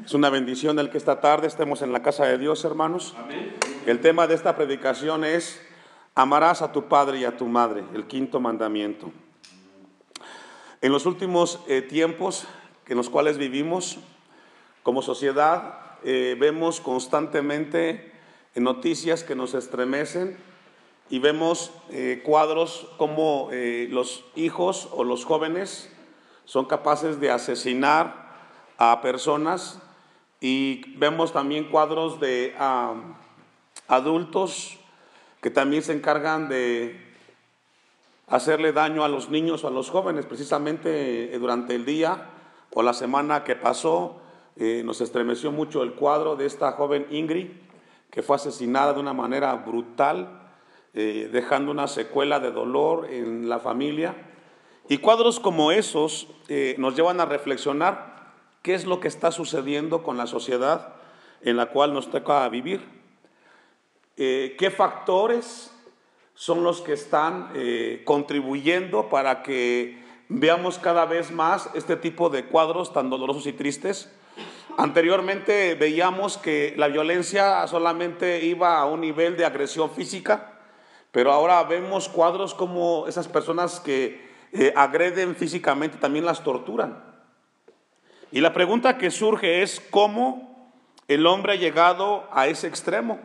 Es 0.00 0.14
una 0.14 0.30
bendición 0.30 0.78
el 0.78 0.88
que 0.88 0.96
esta 0.96 1.20
tarde 1.20 1.46
estemos 1.46 1.82
en 1.82 1.92
la 1.92 2.02
casa 2.02 2.24
de 2.24 2.38
Dios, 2.38 2.64
hermanos. 2.64 3.14
El 3.84 4.00
tema 4.00 4.26
de 4.26 4.34
esta 4.34 4.56
predicación 4.56 5.22
es 5.22 5.60
amarás 6.14 6.62
a 6.62 6.72
tu 6.72 6.88
padre 6.88 7.18
y 7.20 7.24
a 7.24 7.36
tu 7.36 7.46
madre, 7.46 7.84
el 7.94 8.06
quinto 8.06 8.40
mandamiento. 8.40 9.12
En 10.80 10.92
los 10.92 11.04
últimos 11.04 11.60
eh, 11.68 11.82
tiempos 11.82 12.46
en 12.88 12.96
los 12.96 13.10
cuales 13.10 13.36
vivimos 13.36 13.98
como 14.82 15.02
sociedad, 15.02 15.78
eh, 16.04 16.36
vemos 16.40 16.80
constantemente 16.80 18.12
noticias 18.54 19.22
que 19.22 19.36
nos 19.36 19.52
estremecen 19.52 20.38
y 21.10 21.18
vemos 21.18 21.70
eh, 21.90 22.22
cuadros 22.24 22.88
como 22.96 23.50
los 23.90 24.24
hijos 24.36 24.88
o 24.92 25.04
los 25.04 25.26
jóvenes 25.26 25.92
son 26.46 26.64
capaces 26.64 27.20
de 27.20 27.30
asesinar 27.30 28.21
a 28.82 29.00
personas 29.00 29.80
y 30.40 30.96
vemos 30.98 31.32
también 31.32 31.70
cuadros 31.70 32.18
de 32.18 32.52
adultos 33.86 34.76
que 35.40 35.50
también 35.50 35.84
se 35.84 35.92
encargan 35.92 36.48
de 36.48 37.00
hacerle 38.26 38.72
daño 38.72 39.04
a 39.04 39.08
los 39.08 39.30
niños 39.30 39.62
o 39.62 39.68
a 39.68 39.70
los 39.70 39.88
jóvenes. 39.88 40.26
Precisamente 40.26 41.32
eh, 41.32 41.38
durante 41.38 41.76
el 41.76 41.84
día 41.84 42.30
o 42.74 42.82
la 42.82 42.92
semana 42.92 43.44
que 43.44 43.54
pasó, 43.54 44.20
eh, 44.56 44.82
nos 44.84 45.00
estremeció 45.00 45.52
mucho 45.52 45.84
el 45.84 45.92
cuadro 45.92 46.34
de 46.34 46.46
esta 46.46 46.72
joven 46.72 47.06
Ingrid, 47.10 47.50
que 48.10 48.22
fue 48.22 48.34
asesinada 48.34 48.94
de 48.94 49.00
una 49.00 49.12
manera 49.12 49.54
brutal, 49.54 50.40
eh, 50.92 51.30
dejando 51.32 51.70
una 51.70 51.86
secuela 51.86 52.40
de 52.40 52.50
dolor 52.50 53.06
en 53.08 53.48
la 53.48 53.60
familia. 53.60 54.16
Y 54.88 54.98
cuadros 54.98 55.38
como 55.38 55.70
esos 55.70 56.26
nos 56.76 56.96
llevan 56.96 57.20
a 57.20 57.24
reflexionar 57.24 58.11
qué 58.62 58.74
es 58.74 58.84
lo 58.84 59.00
que 59.00 59.08
está 59.08 59.32
sucediendo 59.32 60.02
con 60.02 60.16
la 60.16 60.26
sociedad 60.26 60.94
en 61.42 61.56
la 61.56 61.66
cual 61.66 61.92
nos 61.92 62.10
toca 62.10 62.48
vivir. 62.48 62.80
Eh, 64.16 64.56
¿Qué 64.58 64.70
factores 64.70 65.72
son 66.34 66.62
los 66.62 66.80
que 66.80 66.92
están 66.92 67.50
eh, 67.54 68.02
contribuyendo 68.04 69.08
para 69.08 69.42
que 69.42 70.02
veamos 70.28 70.78
cada 70.78 71.04
vez 71.04 71.30
más 71.30 71.70
este 71.74 71.96
tipo 71.96 72.30
de 72.30 72.46
cuadros 72.46 72.92
tan 72.92 73.10
dolorosos 73.10 73.46
y 73.46 73.52
tristes? 73.52 74.12
Anteriormente 74.78 75.74
veíamos 75.74 76.38
que 76.38 76.74
la 76.76 76.88
violencia 76.88 77.66
solamente 77.66 78.44
iba 78.44 78.78
a 78.78 78.86
un 78.86 79.00
nivel 79.00 79.36
de 79.36 79.44
agresión 79.44 79.90
física, 79.90 80.60
pero 81.10 81.32
ahora 81.32 81.62
vemos 81.64 82.08
cuadros 82.08 82.54
como 82.54 83.06
esas 83.06 83.28
personas 83.28 83.80
que 83.80 84.30
eh, 84.52 84.72
agreden 84.76 85.36
físicamente 85.36 85.98
también 85.98 86.24
las 86.24 86.42
torturan. 86.42 87.11
Y 88.32 88.40
la 88.40 88.54
pregunta 88.54 88.96
que 88.96 89.10
surge 89.10 89.62
es 89.62 89.78
cómo 89.90 90.72
el 91.06 91.26
hombre 91.26 91.52
ha 91.52 91.56
llegado 91.56 92.26
a 92.32 92.46
ese 92.46 92.66
extremo. 92.66 93.20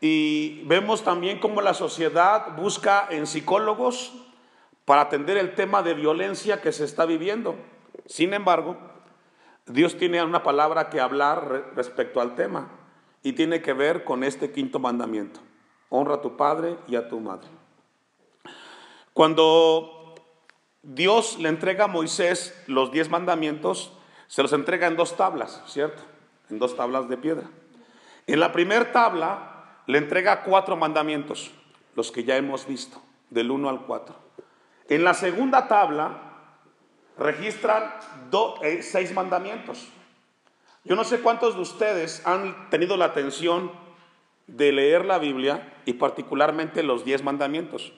Y 0.00 0.62
vemos 0.66 1.02
también 1.02 1.40
cómo 1.40 1.60
la 1.60 1.74
sociedad 1.74 2.56
busca 2.56 3.08
en 3.10 3.26
psicólogos 3.26 4.12
para 4.84 5.02
atender 5.02 5.36
el 5.36 5.56
tema 5.56 5.82
de 5.82 5.94
violencia 5.94 6.62
que 6.62 6.70
se 6.70 6.84
está 6.84 7.04
viviendo. 7.04 7.56
Sin 8.06 8.32
embargo, 8.32 8.76
Dios 9.66 9.98
tiene 9.98 10.22
una 10.22 10.44
palabra 10.44 10.88
que 10.88 11.00
hablar 11.00 11.72
respecto 11.74 12.20
al 12.20 12.36
tema 12.36 12.70
y 13.24 13.32
tiene 13.32 13.60
que 13.60 13.72
ver 13.72 14.04
con 14.04 14.22
este 14.22 14.52
quinto 14.52 14.78
mandamiento. 14.78 15.40
Honra 15.88 16.14
a 16.14 16.20
tu 16.20 16.36
padre 16.36 16.76
y 16.86 16.94
a 16.94 17.08
tu 17.08 17.18
madre. 17.18 17.48
Cuando 19.12 20.14
Dios 20.82 21.38
le 21.40 21.48
entrega 21.48 21.84
a 21.84 21.88
Moisés 21.88 22.62
los 22.68 22.92
diez 22.92 23.10
mandamientos, 23.10 23.95
se 24.26 24.42
los 24.42 24.52
entrega 24.52 24.86
en 24.86 24.96
dos 24.96 25.16
tablas, 25.16 25.62
¿cierto? 25.66 26.02
En 26.50 26.58
dos 26.58 26.76
tablas 26.76 27.08
de 27.08 27.16
piedra. 27.16 27.48
En 28.26 28.40
la 28.40 28.52
primera 28.52 28.92
tabla 28.92 29.82
le 29.86 29.98
entrega 29.98 30.42
cuatro 30.42 30.76
mandamientos, 30.76 31.52
los 31.94 32.10
que 32.10 32.24
ya 32.24 32.36
hemos 32.36 32.66
visto, 32.66 33.00
del 33.30 33.50
1 33.50 33.68
al 33.68 33.80
4. 33.82 34.16
En 34.88 35.04
la 35.04 35.14
segunda 35.14 35.68
tabla 35.68 36.26
registran 37.18 37.94
eh, 38.62 38.82
seis 38.82 39.12
mandamientos. 39.12 39.88
Yo 40.84 40.94
no 40.94 41.04
sé 41.04 41.20
cuántos 41.20 41.56
de 41.56 41.62
ustedes 41.62 42.24
han 42.26 42.70
tenido 42.70 42.96
la 42.96 43.06
atención 43.06 43.72
de 44.46 44.70
leer 44.72 45.04
la 45.04 45.18
Biblia 45.18 45.74
y 45.84 45.94
particularmente 45.94 46.82
los 46.82 47.04
diez 47.04 47.24
mandamientos. 47.24 47.92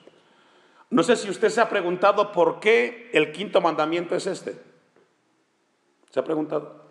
No 0.89 1.03
sé 1.03 1.15
si 1.15 1.29
usted 1.29 1.49
se 1.49 1.61
ha 1.61 1.69
preguntado 1.69 2.31
por 2.31 2.59
qué 2.59 3.11
el 3.13 3.31
quinto 3.31 3.61
mandamiento 3.61 4.15
es 4.15 4.25
este. 4.25 4.68
¿Se 6.09 6.19
ha 6.19 6.23
preguntado? 6.23 6.89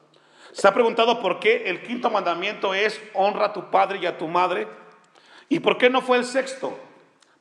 ¿Se 0.52 0.66
ha 0.66 0.74
preguntado 0.74 1.20
por 1.20 1.40
qué 1.40 1.68
el 1.68 1.82
quinto 1.82 2.10
mandamiento 2.10 2.74
es 2.74 3.00
honra 3.14 3.46
a 3.46 3.52
tu 3.52 3.70
padre 3.70 3.98
y 3.98 4.06
a 4.06 4.16
tu 4.16 4.28
madre? 4.28 4.66
¿Y 5.48 5.60
por 5.60 5.78
qué 5.78 5.90
no 5.90 6.00
fue 6.00 6.18
el 6.18 6.24
sexto? 6.24 6.76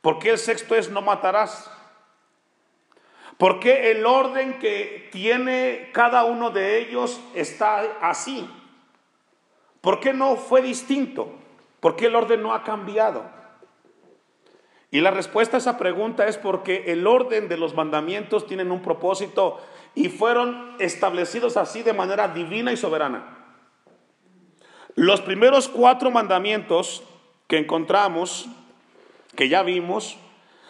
¿Por 0.02 0.20
qué 0.20 0.32
el 0.32 0.38
sexto 0.38 0.76
es 0.76 0.90
no 0.90 1.02
matarás? 1.02 1.72
¿Por 3.38 3.60
qué 3.60 3.92
el 3.92 4.06
orden 4.06 4.58
que 4.60 5.10
tiene 5.12 5.90
cada 5.94 6.24
uno 6.24 6.50
de 6.50 6.80
ellos 6.80 7.22
está 7.36 7.82
así? 8.02 8.50
¿Por 9.82 10.00
qué 10.00 10.14
no 10.14 10.36
fue 10.36 10.62
distinto? 10.62 11.32
¿Por 11.80 11.96
qué 11.96 12.08
el 12.08 12.16
orden 12.16 12.42
no 12.42 12.54
ha 12.54 12.64
cambiado? 12.64 13.24
Y 14.90 15.02
la 15.02 15.12
respuesta 15.12 15.58
a 15.58 15.60
esa 15.60 15.78
pregunta 15.78 16.28
es 16.28 16.38
porque 16.38 16.92
el 16.92 17.06
orden 17.06 17.48
de 17.50 17.58
los 17.58 17.76
mandamientos 17.76 18.48
tienen 18.48 18.72
un 18.72 18.82
propósito 18.82 19.60
y 19.96 20.10
fueron 20.10 20.76
establecidos 20.80 21.58
así 21.58 21.84
de 21.84 21.94
manera 21.94 22.28
divina 22.28 22.72
y 22.72 22.78
soberana. 22.78 23.38
Los 24.96 25.22
primeros 25.22 25.68
cuatro 25.68 26.10
mandamientos 26.10 27.04
que 27.48 27.58
encontramos, 27.58 28.48
que 29.36 29.50
ya 29.50 29.64
vimos, 29.64 30.18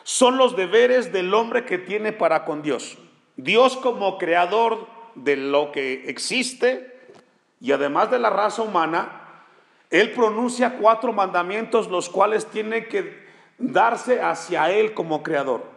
son 0.03 0.37
los 0.37 0.55
deberes 0.55 1.11
del 1.11 1.33
hombre 1.33 1.65
que 1.65 1.77
tiene 1.77 2.13
para 2.13 2.45
con 2.45 2.61
Dios. 2.61 2.97
Dios 3.35 3.77
como 3.77 4.17
creador 4.17 4.87
de 5.15 5.35
lo 5.35 5.71
que 5.71 6.09
existe 6.09 7.11
y 7.59 7.71
además 7.71 8.11
de 8.11 8.19
la 8.19 8.29
raza 8.29 8.61
humana, 8.61 9.43
Él 9.89 10.11
pronuncia 10.11 10.77
cuatro 10.77 11.13
mandamientos 11.13 11.89
los 11.89 12.09
cuales 12.09 12.45
tiene 12.47 12.87
que 12.87 13.27
darse 13.57 14.21
hacia 14.21 14.71
Él 14.71 14.93
como 14.93 15.23
creador. 15.23 15.76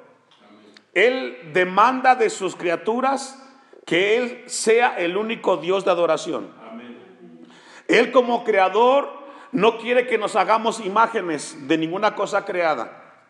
Él 0.94 1.50
demanda 1.52 2.14
de 2.14 2.30
sus 2.30 2.56
criaturas 2.56 3.40
que 3.86 4.16
Él 4.16 4.44
sea 4.46 4.96
el 4.98 5.16
único 5.16 5.56
Dios 5.56 5.84
de 5.84 5.90
adoración. 5.90 6.50
Él 7.88 8.12
como 8.12 8.44
creador 8.44 9.10
no 9.52 9.78
quiere 9.78 10.06
que 10.06 10.18
nos 10.18 10.36
hagamos 10.36 10.80
imágenes 10.80 11.66
de 11.66 11.78
ninguna 11.78 12.14
cosa 12.14 12.44
creada. 12.44 13.20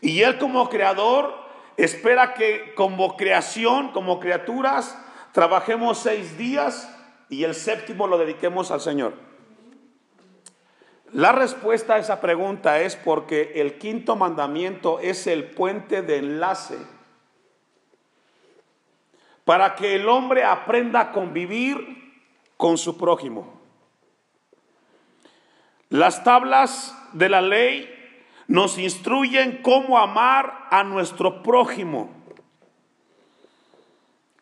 Y 0.00 0.22
Él 0.22 0.38
como 0.38 0.68
creador 0.68 1.34
espera 1.76 2.34
que 2.34 2.74
como 2.74 3.16
creación, 3.16 3.90
como 3.92 4.20
criaturas, 4.20 4.96
trabajemos 5.32 5.98
seis 5.98 6.38
días 6.38 6.90
y 7.28 7.44
el 7.44 7.54
séptimo 7.54 8.06
lo 8.06 8.18
dediquemos 8.18 8.70
al 8.70 8.80
Señor. 8.80 9.14
La 11.12 11.32
respuesta 11.32 11.94
a 11.94 11.98
esa 11.98 12.20
pregunta 12.20 12.80
es 12.80 12.96
porque 12.96 13.52
el 13.56 13.78
quinto 13.78 14.16
mandamiento 14.16 14.98
es 14.98 15.26
el 15.26 15.44
puente 15.50 16.02
de 16.02 16.18
enlace 16.18 16.76
para 19.44 19.74
que 19.74 19.94
el 19.94 20.08
hombre 20.08 20.44
aprenda 20.44 21.00
a 21.00 21.12
convivir 21.12 22.22
con 22.56 22.78
su 22.78 22.96
prójimo. 22.96 23.52
Las 25.90 26.24
tablas 26.24 26.96
de 27.12 27.28
la 27.28 27.40
ley 27.40 27.90
nos 28.48 28.78
instruyen 28.78 29.60
cómo 29.62 29.98
amar 29.98 30.66
a 30.70 30.82
nuestro 30.82 31.42
prójimo. 31.42 32.10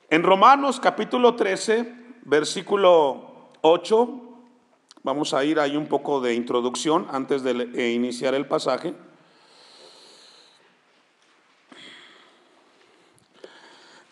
En 0.09 0.23
Romanos 0.23 0.79
capítulo 0.81 1.35
13, 1.35 1.95
versículo 2.23 3.51
8, 3.63 4.23
vamos 5.03 5.35
a 5.35 5.45
ir 5.45 5.59
ahí 5.59 5.77
un 5.77 5.87
poco 5.87 6.21
de 6.21 6.35
introducción 6.35 7.07
antes 7.11 7.43
de 7.43 7.71
eh, 7.75 7.93
iniciar 7.93 8.35
el 8.35 8.47
pasaje. 8.47 8.95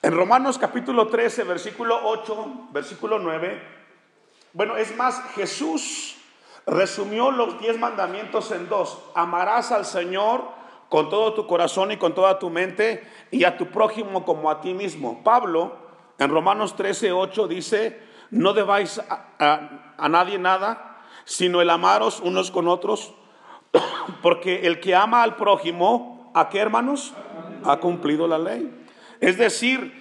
En 0.03 0.15
Romanos 0.15 0.57
capítulo 0.57 1.09
13, 1.09 1.45
versículo 1.45 2.01
8, 2.05 2.69
versículo 2.73 3.19
9, 3.19 3.63
bueno, 4.55 4.79
es 4.79 4.97
más, 4.97 5.23
Jesús 5.35 6.17
resumió 6.67 7.31
los 7.31 7.61
diez 7.61 7.79
mandamientos 7.79 8.51
en 8.51 8.71
dos. 8.71 8.99
Amarás 9.15 9.73
al 9.73 9.85
Señor 9.85 10.45
con 10.89 11.11
todo 11.11 11.35
tu 11.35 11.47
corazón 11.47 11.93
y 11.93 11.99
con 11.99 12.15
toda 12.15 12.39
tu 12.39 12.49
mente 12.49 13.07
y 13.31 13.45
a 13.45 13.59
tu 13.59 13.67
prójimo 13.67 14.25
como 14.25 14.51
a 14.51 14.63
ti 14.63 14.73
mismo. 14.73 15.23
Pablo 15.23 15.77
en 16.19 16.31
Romanos 16.31 16.77
13, 16.77 17.13
8 17.13 17.47
dice, 17.47 18.01
no 18.31 18.55
debáis 18.55 18.99
a, 19.01 19.95
a 19.99 20.09
nadie 20.09 20.39
nada, 20.39 21.03
sino 21.27 21.61
el 21.61 21.69
amaros 21.69 22.21
unos 22.21 22.51
con 22.51 22.69
otros, 22.69 23.13
porque 24.23 24.67
el 24.67 24.81
que 24.81 24.95
ama 24.95 25.23
al 25.23 25.37
prójimo, 25.37 26.33
¿a 26.35 26.49
qué 26.49 26.59
hermanos? 26.59 27.13
Ha 27.65 27.77
cumplido 27.77 28.27
la 28.27 28.39
ley. 28.39 28.80
Es 29.21 29.39
decir, 29.39 29.93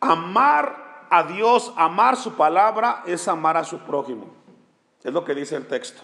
amar 0.00 1.06
a 1.10 1.24
Dios, 1.24 1.72
amar 1.76 2.16
su 2.16 2.34
palabra, 2.34 3.02
es 3.06 3.26
amar 3.28 3.56
a 3.56 3.64
su 3.64 3.78
prójimo. 3.80 4.28
Es 5.02 5.12
lo 5.12 5.24
que 5.24 5.34
dice 5.34 5.56
el 5.56 5.66
texto. 5.66 6.02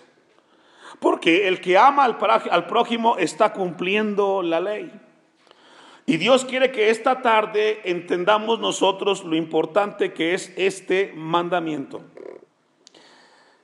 Porque 1.01 1.49
el 1.49 1.61
que 1.61 1.79
ama 1.79 2.05
al 2.05 2.67
prójimo 2.67 3.17
está 3.17 3.53
cumpliendo 3.53 4.43
la 4.43 4.61
ley. 4.61 4.93
Y 6.07 6.19
Dios 6.19 6.45
quiere 6.45 6.71
que 6.71 6.91
esta 6.91 7.23
tarde 7.23 7.81
entendamos 7.85 8.61
nosotros 8.61 9.25
lo 9.25 9.37
importante 9.37 10.13
que 10.13 10.35
es 10.35 10.53
este 10.57 11.13
mandamiento. 11.17 12.03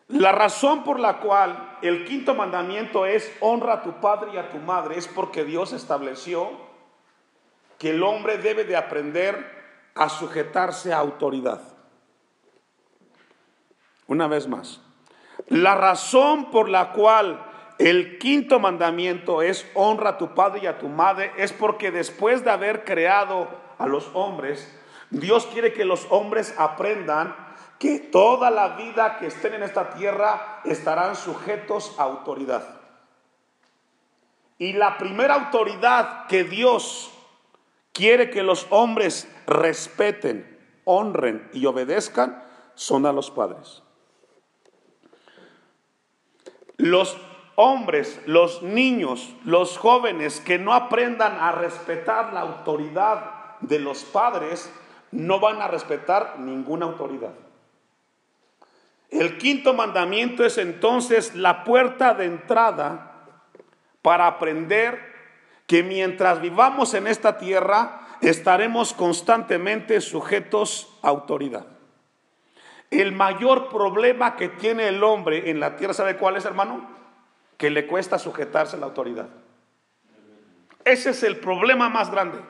La 0.09 0.33
razón 0.33 0.83
por 0.83 0.99
la 0.99 1.19
cual 1.19 1.79
el 1.83 2.05
quinto 2.05 2.35
mandamiento 2.35 3.07
es 3.07 3.31
honra 3.41 3.75
a 3.75 3.83
tu 3.83 4.01
padre 4.01 4.33
y 4.35 4.39
a 4.39 4.49
tu 4.51 4.59
madre 4.59 4.97
es 4.99 5.07
porque 5.07 5.45
Dios 5.45 5.73
estableció 5.73 6.51
que 7.81 7.91
el 7.91 8.03
hombre 8.03 8.37
debe 8.37 8.65
de 8.65 8.77
aprender 8.77 9.91
a 9.95 10.11
sujetarse 10.11 10.93
a 10.93 10.99
autoridad. 10.99 11.63
Una 14.07 14.29
vez 14.29 14.47
más, 14.47 14.83
la 15.49 15.75
razón 15.75 16.51
por 16.51 16.69
la 16.69 16.93
cual 16.93 17.43
el 17.79 18.19
quinto 18.19 18.61
mandamiento 18.61 19.41
es 19.41 19.67
honra 19.73 20.11
a 20.11 20.19
tu 20.19 20.35
padre 20.35 20.61
y 20.65 20.67
a 20.67 20.79
tu 20.79 20.89
madre, 20.89 21.33
es 21.39 21.55
porque 21.55 21.91
después 21.91 22.45
de 22.45 22.51
haber 22.51 22.85
creado 22.85 23.49
a 23.79 23.87
los 23.87 24.11
hombres, 24.13 24.79
Dios 25.09 25.47
quiere 25.47 25.73
que 25.73 25.87
los 25.87 26.07
hombres 26.11 26.55
aprendan 26.59 27.35
que 27.79 27.99
toda 27.99 28.51
la 28.51 28.77
vida 28.77 29.17
que 29.19 29.29
estén 29.29 29.55
en 29.55 29.63
esta 29.63 29.89
tierra 29.95 30.61
estarán 30.67 31.17
sujetos 31.17 31.99
a 31.99 32.03
autoridad. 32.03 32.79
Y 34.59 34.75
la 34.75 34.99
primera 34.99 35.33
autoridad 35.37 36.27
que 36.27 36.45
Dios 36.45 37.17
quiere 37.93 38.31
que 38.31 38.43
los 38.43 38.67
hombres 38.71 39.29
respeten, 39.47 40.59
honren 40.85 41.49
y 41.53 41.67
obedezcan 41.67 42.43
son 42.75 43.07
a 43.07 43.13
los 43.13 43.31
padres. 43.31 43.83
Los 46.77 47.19
hombres, 47.57 48.21
los 48.25 48.63
niños, 48.63 49.35
los 49.45 49.77
jóvenes 49.77 50.41
que 50.41 50.59
no 50.59 50.73
aprendan 50.73 51.39
a 51.39 51.53
respetar 51.53 52.33
la 52.33 52.41
autoridad 52.41 53.59
de 53.61 53.79
los 53.79 54.05
padres, 54.05 54.73
no 55.11 55.41
van 55.41 55.61
a 55.61 55.69
respetar 55.69 56.39
ninguna 56.39 56.87
autoridad. 56.87 57.35
El 59.11 59.39
quinto 59.39 59.75
mandamiento 59.75 60.45
es 60.45 60.57
entonces 60.57 61.35
la 61.35 61.65
puerta 61.65 62.15
de 62.15 62.27
entrada 62.27 63.27
para 64.03 64.27
aprender 64.27 65.10
que 65.71 65.85
mientras 65.85 66.41
vivamos 66.41 66.95
en 66.95 67.07
esta 67.07 67.39
tierra 67.39 68.01
estaremos 68.21 68.93
constantemente 68.93 70.01
sujetos 70.01 70.99
a 71.01 71.11
autoridad. 71.11 71.65
El 72.91 73.13
mayor 73.13 73.69
problema 73.69 74.35
que 74.35 74.49
tiene 74.49 74.89
el 74.89 75.05
hombre 75.05 75.49
en 75.49 75.61
la 75.61 75.77
tierra, 75.77 75.95
¿sabe 75.95 76.17
cuál 76.17 76.37
es, 76.37 76.45
hermano? 76.45 76.89
que 77.57 77.71
le 77.71 77.87
cuesta 77.87 78.19
sujetarse 78.19 78.75
a 78.75 78.81
la 78.81 78.87
autoridad. 78.87 79.29
Ese 80.85 81.11
es 81.11 81.23
el 81.23 81.37
problema 81.39 81.89
más 81.89 82.11
grande. 82.11 82.41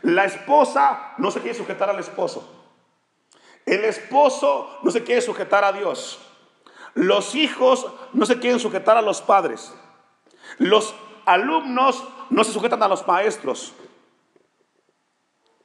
La 0.00 0.24
esposa 0.24 1.12
no 1.18 1.30
se 1.30 1.40
quiere 1.40 1.58
sujetar 1.58 1.90
al 1.90 1.98
esposo. 1.98 2.50
El 3.66 3.84
esposo 3.84 4.78
no 4.82 4.90
se 4.90 5.04
quiere 5.04 5.20
sujetar 5.20 5.64
a 5.64 5.72
Dios. 5.72 6.18
Los 6.94 7.34
hijos 7.34 7.86
no 8.14 8.24
se 8.24 8.38
quieren 8.38 8.58
sujetar 8.58 8.96
a 8.96 9.02
los 9.02 9.20
padres. 9.20 9.74
Los 10.56 10.94
alumnos 11.26 12.02
no 12.32 12.44
se 12.44 12.52
sujetan 12.52 12.82
a 12.82 12.88
los 12.88 13.06
maestros. 13.06 13.74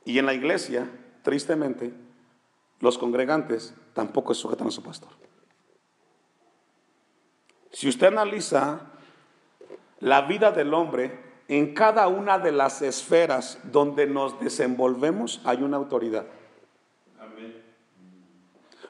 Y 0.03 0.19
en 0.19 0.25
la 0.25 0.33
iglesia, 0.33 0.89
tristemente, 1.23 1.93
los 2.79 2.97
congregantes 2.97 3.73
tampoco 3.93 4.33
se 4.33 4.41
sujetan 4.41 4.67
a 4.67 4.71
su 4.71 4.83
pastor. 4.83 5.09
Si 7.71 7.87
usted 7.87 8.07
analiza 8.07 8.81
la 9.99 10.21
vida 10.21 10.51
del 10.51 10.73
hombre, 10.73 11.25
en 11.47 11.73
cada 11.73 12.07
una 12.07 12.37
de 12.37 12.51
las 12.51 12.81
esferas 12.81 13.59
donde 13.63 14.05
nos 14.05 14.39
desenvolvemos 14.39 15.41
hay 15.45 15.63
una 15.63 15.77
autoridad. 15.77 16.25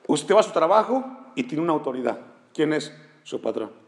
Usted 0.08 0.36
va 0.36 0.40
a 0.40 0.44
su 0.44 0.52
trabajo 0.52 1.06
y 1.36 1.44
tiene 1.44 1.64
una 1.64 1.74
autoridad. 1.74 2.20
¿Quién 2.54 2.74
es? 2.74 2.94
Su 3.24 3.42
patrón. 3.42 3.87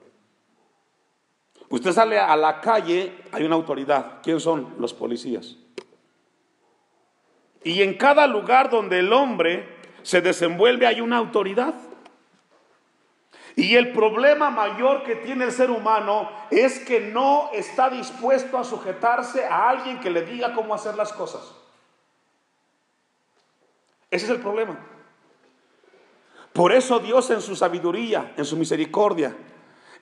Usted 1.70 1.92
sale 1.92 2.20
a 2.20 2.36
la 2.36 2.62
calle, 2.62 3.16
hay 3.32 3.44
una 3.44 3.56
autoridad. 3.56 4.20
¿Quién 4.24 4.40
son? 4.40 4.76
Los 4.80 4.94
policías. 4.94 5.56
Y 7.64 7.84
en 7.84 7.96
cada 7.96 8.26
lugar 8.26 8.70
donde 8.70 9.00
el 9.00 9.14
hombre 9.14 9.78
se 10.02 10.22
desenvuelve 10.22 10.88
hay 10.88 11.02
una 11.02 11.18
autoridad. 11.18 11.76
Y 13.56 13.76
el 13.76 13.92
problema 13.92 14.50
mayor 14.50 15.04
que 15.04 15.18
tiene 15.18 15.46
el 15.46 15.52
ser 15.52 15.70
humano 15.70 16.30
es 16.50 16.80
que 16.80 17.02
no 17.02 17.50
está 17.54 17.90
dispuesto 17.90 18.58
a 18.58 18.64
sujetarse 18.64 19.46
a 19.46 19.70
alguien 19.70 20.00
que 20.00 20.10
le 20.10 20.24
diga 20.24 20.54
cómo 20.54 20.74
hacer 20.74 20.96
las 20.96 21.12
cosas. 21.12 21.54
Ese 24.10 24.26
es 24.26 24.32
el 24.32 24.40
problema. 24.40 24.80
Por 26.54 26.72
eso 26.72 27.00
Dios 27.00 27.30
en 27.30 27.42
su 27.42 27.56
sabiduría, 27.56 28.34
en 28.38 28.46
su 28.46 28.58
misericordia, 28.58 29.36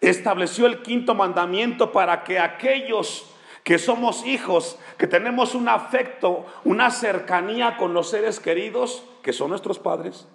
estableció 0.01 0.65
el 0.65 0.81
quinto 0.81 1.15
mandamiento 1.15 1.91
para 1.91 2.23
que 2.23 2.39
aquellos 2.39 3.25
que 3.63 3.77
somos 3.77 4.25
hijos, 4.25 4.79
que 4.97 5.07
tenemos 5.07 5.53
un 5.53 5.67
afecto, 5.67 6.45
una 6.63 6.89
cercanía 6.89 7.75
con 7.77 7.93
los 7.93 8.09
seres 8.09 8.39
queridos, 8.39 9.03
que 9.21 9.33
son 9.33 9.49
nuestros 9.49 9.79
padres, 9.79 10.27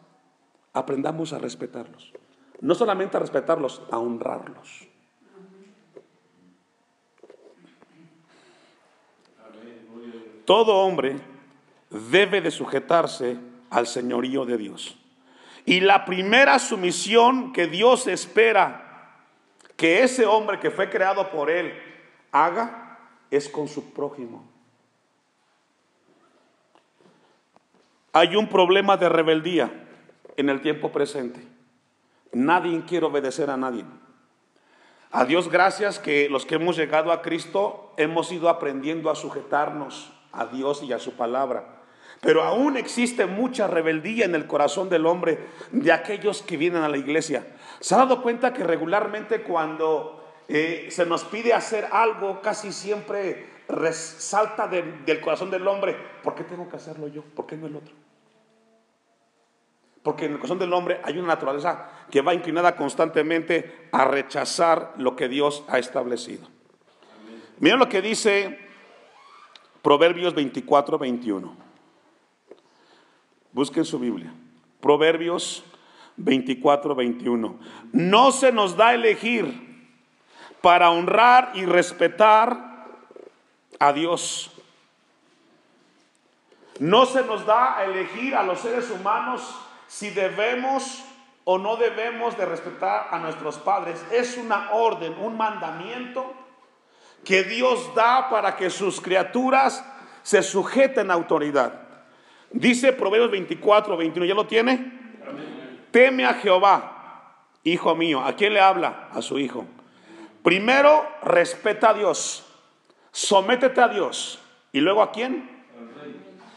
aprendamos 0.74 1.32
a 1.32 1.38
respetarlos. 1.38 2.12
No 2.60 2.74
solamente 2.74 3.16
a 3.16 3.20
respetarlos, 3.20 3.82
a 3.90 3.98
honrarlos. 3.98 4.86
Todo 10.44 10.76
hombre 10.76 11.16
debe 11.88 12.40
de 12.40 12.50
sujetarse 12.50 13.38
al 13.70 13.86
señorío 13.86 14.44
de 14.44 14.58
Dios. 14.58 14.98
Y 15.64 15.80
la 15.80 16.04
primera 16.04 16.58
sumisión 16.58 17.52
que 17.52 17.66
Dios 17.66 18.06
espera 18.08 18.81
que 19.76 20.02
ese 20.02 20.26
hombre 20.26 20.60
que 20.60 20.70
fue 20.70 20.90
creado 20.90 21.30
por 21.30 21.50
él 21.50 21.72
haga 22.30 22.98
es 23.30 23.48
con 23.48 23.68
su 23.68 23.92
prójimo. 23.92 24.48
Hay 28.12 28.36
un 28.36 28.48
problema 28.48 28.96
de 28.96 29.08
rebeldía 29.08 29.72
en 30.36 30.50
el 30.50 30.60
tiempo 30.60 30.92
presente. 30.92 31.40
Nadie 32.32 32.82
quiere 32.86 33.06
obedecer 33.06 33.50
a 33.50 33.56
nadie. 33.56 33.84
A 35.10 35.24
Dios 35.24 35.50
gracias 35.50 35.98
que 35.98 36.28
los 36.30 36.46
que 36.46 36.54
hemos 36.54 36.76
llegado 36.76 37.12
a 37.12 37.20
Cristo 37.20 37.92
hemos 37.96 38.32
ido 38.32 38.48
aprendiendo 38.48 39.10
a 39.10 39.14
sujetarnos 39.14 40.12
a 40.32 40.46
Dios 40.46 40.82
y 40.82 40.92
a 40.92 40.98
su 40.98 41.12
palabra. 41.12 41.81
Pero 42.22 42.44
aún 42.44 42.76
existe 42.76 43.26
mucha 43.26 43.66
rebeldía 43.66 44.26
en 44.26 44.36
el 44.36 44.46
corazón 44.46 44.88
del 44.88 45.06
hombre 45.06 45.40
de 45.72 45.90
aquellos 45.90 46.40
que 46.42 46.56
vienen 46.56 46.84
a 46.84 46.88
la 46.88 46.96
iglesia. 46.96 47.44
¿Se 47.80 47.96
ha 47.96 47.98
dado 47.98 48.22
cuenta 48.22 48.52
que 48.52 48.62
regularmente 48.62 49.42
cuando 49.42 50.24
eh, 50.46 50.86
se 50.92 51.04
nos 51.04 51.24
pide 51.24 51.52
hacer 51.52 51.88
algo, 51.90 52.40
casi 52.40 52.70
siempre 52.72 53.50
resalta 53.68 54.68
del 54.68 55.20
corazón 55.20 55.50
del 55.50 55.66
hombre, 55.66 55.96
¿por 56.22 56.36
qué 56.36 56.44
tengo 56.44 56.68
que 56.68 56.76
hacerlo 56.76 57.08
yo? 57.08 57.22
¿Por 57.22 57.44
qué 57.44 57.56
no 57.56 57.66
el 57.66 57.74
otro? 57.74 57.92
Porque 60.04 60.26
en 60.26 60.32
el 60.32 60.38
corazón 60.38 60.60
del 60.60 60.72
hombre 60.72 61.00
hay 61.02 61.18
una 61.18 61.26
naturaleza 61.26 61.90
que 62.08 62.20
va 62.20 62.34
inclinada 62.34 62.76
constantemente 62.76 63.88
a 63.90 64.04
rechazar 64.04 64.94
lo 64.96 65.16
que 65.16 65.28
Dios 65.28 65.64
ha 65.66 65.80
establecido. 65.80 66.46
Miren 67.58 67.80
lo 67.80 67.88
que 67.88 68.00
dice 68.00 68.60
Proverbios 69.82 70.36
24, 70.36 70.98
21. 70.98 71.71
Busquen 73.52 73.84
su 73.84 73.98
Biblia. 73.98 74.32
Proverbios 74.80 75.62
24, 76.16 76.94
21. 76.94 77.58
No 77.92 78.32
se 78.32 78.52
nos 78.52 78.76
da 78.76 78.94
elegir 78.94 79.72
para 80.60 80.90
honrar 80.90 81.52
y 81.54 81.64
respetar 81.66 82.86
a 83.78 83.92
Dios. 83.92 84.50
No 86.78 87.04
se 87.06 87.22
nos 87.24 87.44
da 87.44 87.84
elegir 87.84 88.34
a 88.34 88.42
los 88.42 88.60
seres 88.60 88.90
humanos 88.90 89.42
si 89.86 90.10
debemos 90.10 91.04
o 91.44 91.58
no 91.58 91.76
debemos 91.76 92.36
de 92.36 92.46
respetar 92.46 93.08
a 93.10 93.18
nuestros 93.18 93.58
padres. 93.58 94.02
Es 94.10 94.38
una 94.38 94.70
orden, 94.72 95.14
un 95.20 95.36
mandamiento 95.36 96.32
que 97.24 97.44
Dios 97.44 97.94
da 97.94 98.30
para 98.30 98.56
que 98.56 98.70
sus 98.70 99.00
criaturas 99.00 99.84
se 100.22 100.42
sujeten 100.42 101.10
a 101.10 101.14
autoridad. 101.14 101.91
Dice 102.52 102.92
Proverbios 102.92 103.30
24, 103.30 103.96
21, 103.96 104.26
¿ya 104.26 104.34
lo 104.34 104.46
tiene? 104.46 104.92
Teme 105.90 106.24
a 106.24 106.34
Jehová, 106.34 107.36
hijo 107.64 107.94
mío. 107.94 108.20
¿A 108.20 108.34
quién 108.34 108.54
le 108.54 108.60
habla? 108.60 109.08
A 109.12 109.22
su 109.22 109.38
hijo. 109.38 109.66
Primero, 110.42 111.06
respeta 111.22 111.90
a 111.90 111.94
Dios. 111.94 112.46
Sométete 113.10 113.80
a 113.80 113.88
Dios. 113.88 114.38
¿Y 114.72 114.80
luego 114.80 115.02
a 115.02 115.12
quién? 115.12 115.50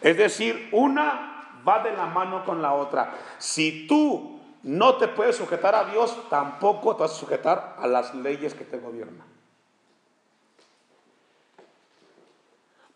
Es 0.02 0.18
decir, 0.18 0.70
una 0.72 1.62
va 1.68 1.84
de 1.84 1.92
la 1.92 2.06
mano 2.06 2.46
con 2.46 2.62
la 2.62 2.74
otra. 2.74 3.14
Si 3.38 3.88
tú 3.88 4.40
no 4.64 4.96
te 4.96 5.08
puedes 5.08 5.36
sujetar 5.36 5.76
a 5.76 5.86
Dios, 5.86 6.18
tampoco 6.30 6.96
te 6.96 7.04
vas 7.04 7.12
a 7.12 7.16
sujetar 7.16 7.76
a 7.80 7.88
las 7.88 8.14
leyes 8.16 8.54
que 8.54 8.66
te 8.66 8.78
gobiernan. 8.78 9.26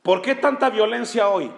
¿Por 0.01 0.21
qué 0.21 0.35
tanta 0.35 0.69
violencia 0.69 1.29
hoy? 1.29 1.51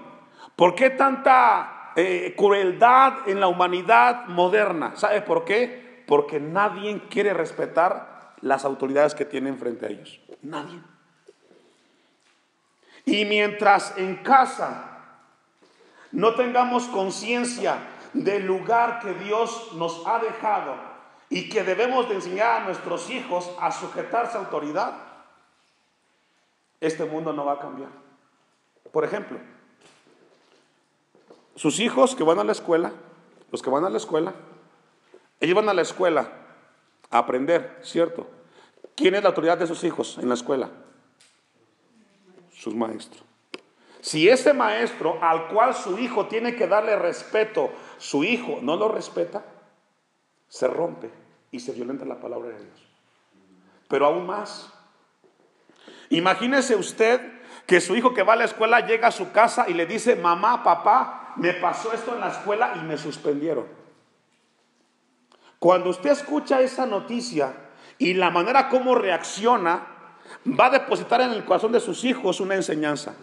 ¿Por 0.56 0.76
qué 0.76 0.90
tanta 0.92 1.94
eh, 1.96 2.34
crueldad 2.38 3.28
en 3.28 3.40
la 3.40 3.48
humanidad 3.48 4.28
moderna? 4.28 4.94
¿Sabe 4.96 5.22
por 5.22 5.46
qué? 5.46 6.04
Porque 6.08 6.40
nadie 6.40 7.02
quiere 7.10 7.34
respetar 7.34 8.36
las 8.42 8.66
autoridades 8.66 9.16
que 9.16 9.26
tienen 9.26 9.58
frente 9.58 9.86
a 9.86 9.90
ellos. 9.90 10.20
Nadie. 10.42 10.80
Y 13.06 13.26
mientras 13.26 13.98
en 13.98 14.18
casa 14.18 14.92
no 16.12 16.36
tengamos 16.36 16.86
conciencia 16.86 17.78
del 18.14 18.46
lugar 18.46 19.00
que 19.00 19.14
Dios 19.14 19.72
nos 19.76 20.06
ha 20.06 20.20
dejado 20.20 20.76
y 21.30 21.50
que 21.50 21.64
debemos 21.64 22.10
de 22.10 22.16
enseñar 22.16 22.62
a 22.62 22.66
nuestros 22.66 23.10
hijos 23.10 23.50
a 23.60 23.72
sujetarse 23.72 24.38
a 24.38 24.42
autoridad, 24.42 24.94
este 26.82 27.06
mundo 27.06 27.32
no 27.32 27.46
va 27.46 27.54
a 27.54 27.60
cambiar. 27.60 27.90
Por 28.92 29.06
ejemplo, 29.06 29.40
sus 31.62 31.80
hijos 31.80 32.16
que 32.16 32.24
van 32.24 32.40
a 32.40 32.44
la 32.44 32.54
escuela, 32.54 32.92
los 33.52 33.62
que 33.62 33.70
van 33.70 33.86
a 33.86 33.90
la 33.92 33.98
escuela, 33.98 34.34
ellos 35.40 35.56
van 35.56 35.70
a 35.70 35.76
la 35.76 35.84
escuela 35.84 36.28
a 37.12 37.20
aprender, 37.20 37.78
¿cierto? 37.84 38.28
¿Quién 38.96 39.14
es 39.14 39.22
la 39.22 39.30
autoridad 39.30 39.60
de 39.60 39.68
sus 39.68 39.84
hijos 39.84 40.18
en 40.18 40.28
la 40.28 40.34
escuela? 40.34 40.72
Sus 42.52 42.74
maestros. 42.74 43.24
Si 44.00 44.28
ese 44.28 44.54
maestro 44.54 45.20
al 45.22 45.50
cual 45.50 45.76
su 45.76 46.00
hijo 46.00 46.26
tiene 46.26 46.56
que 46.56 46.66
darle 46.66 46.96
respeto, 46.96 47.70
su 48.00 48.24
hijo 48.24 48.58
no 48.64 48.76
lo 48.76 48.88
respeta, 48.88 49.46
se 50.48 50.68
rompe 50.68 51.12
y 51.52 51.60
se 51.60 51.74
violenta 51.74 52.06
la 52.06 52.20
palabra 52.20 52.48
de 52.48 52.58
Dios. 52.58 52.88
Pero 53.88 54.08
aún 54.08 54.26
más, 54.26 54.74
imagínese 56.10 56.76
usted 56.76 57.22
que 57.68 57.80
su 57.80 57.96
hijo 57.96 58.16
que 58.16 58.24
va 58.24 58.34
a 58.34 58.38
la 58.38 58.46
escuela 58.46 58.80
llega 58.80 59.10
a 59.10 59.12
su 59.12 59.32
casa 59.32 59.70
y 59.70 59.76
le 59.76 59.86
dice, 59.86 60.16
mamá, 60.16 60.64
papá, 60.64 61.21
me 61.38 61.54
pasó 61.54 61.94
esto 61.94 62.14
en 62.14 62.22
la 62.22 62.30
escuela 62.30 62.74
y 62.76 62.80
me 62.80 62.98
suspendieron. 62.98 63.66
Cuando 65.60 65.90
usted 65.90 66.12
escucha 66.12 66.62
esa 66.62 66.86
noticia 66.86 67.54
y 67.98 68.16
la 68.16 68.32
manera 68.32 68.68
como 68.70 68.96
reacciona, 68.96 69.88
va 70.48 70.68
a 70.68 70.72
depositar 70.72 71.22
en 71.22 71.32
el 71.32 71.46
corazón 71.46 71.72
de 71.72 71.80
sus 71.80 72.04
hijos 72.04 72.40
una 72.40 72.56
enseñanza. 72.56 73.16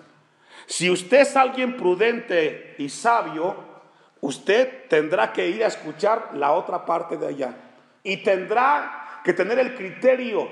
Si 0.67 0.91
usted 0.91 1.23
es 1.23 1.37
alguien 1.37 1.77
prudente 1.77 2.77
y 2.79 2.89
sabio, 2.89 3.57
usted 4.21 4.87
tendrá 4.89 5.33
que 5.33 5.49
ir 5.49 5.65
a 5.65 5.69
escuchar 5.69 6.31
la 6.35 6.53
otra 6.53 6.85
parte 6.85 7.17
de 7.17 7.27
allá. 7.27 7.57
Y 8.03 8.19
tendrá 8.19 9.21
que 9.25 9.33
tener 9.33 9.59
el 9.59 9.75
criterio 9.75 10.49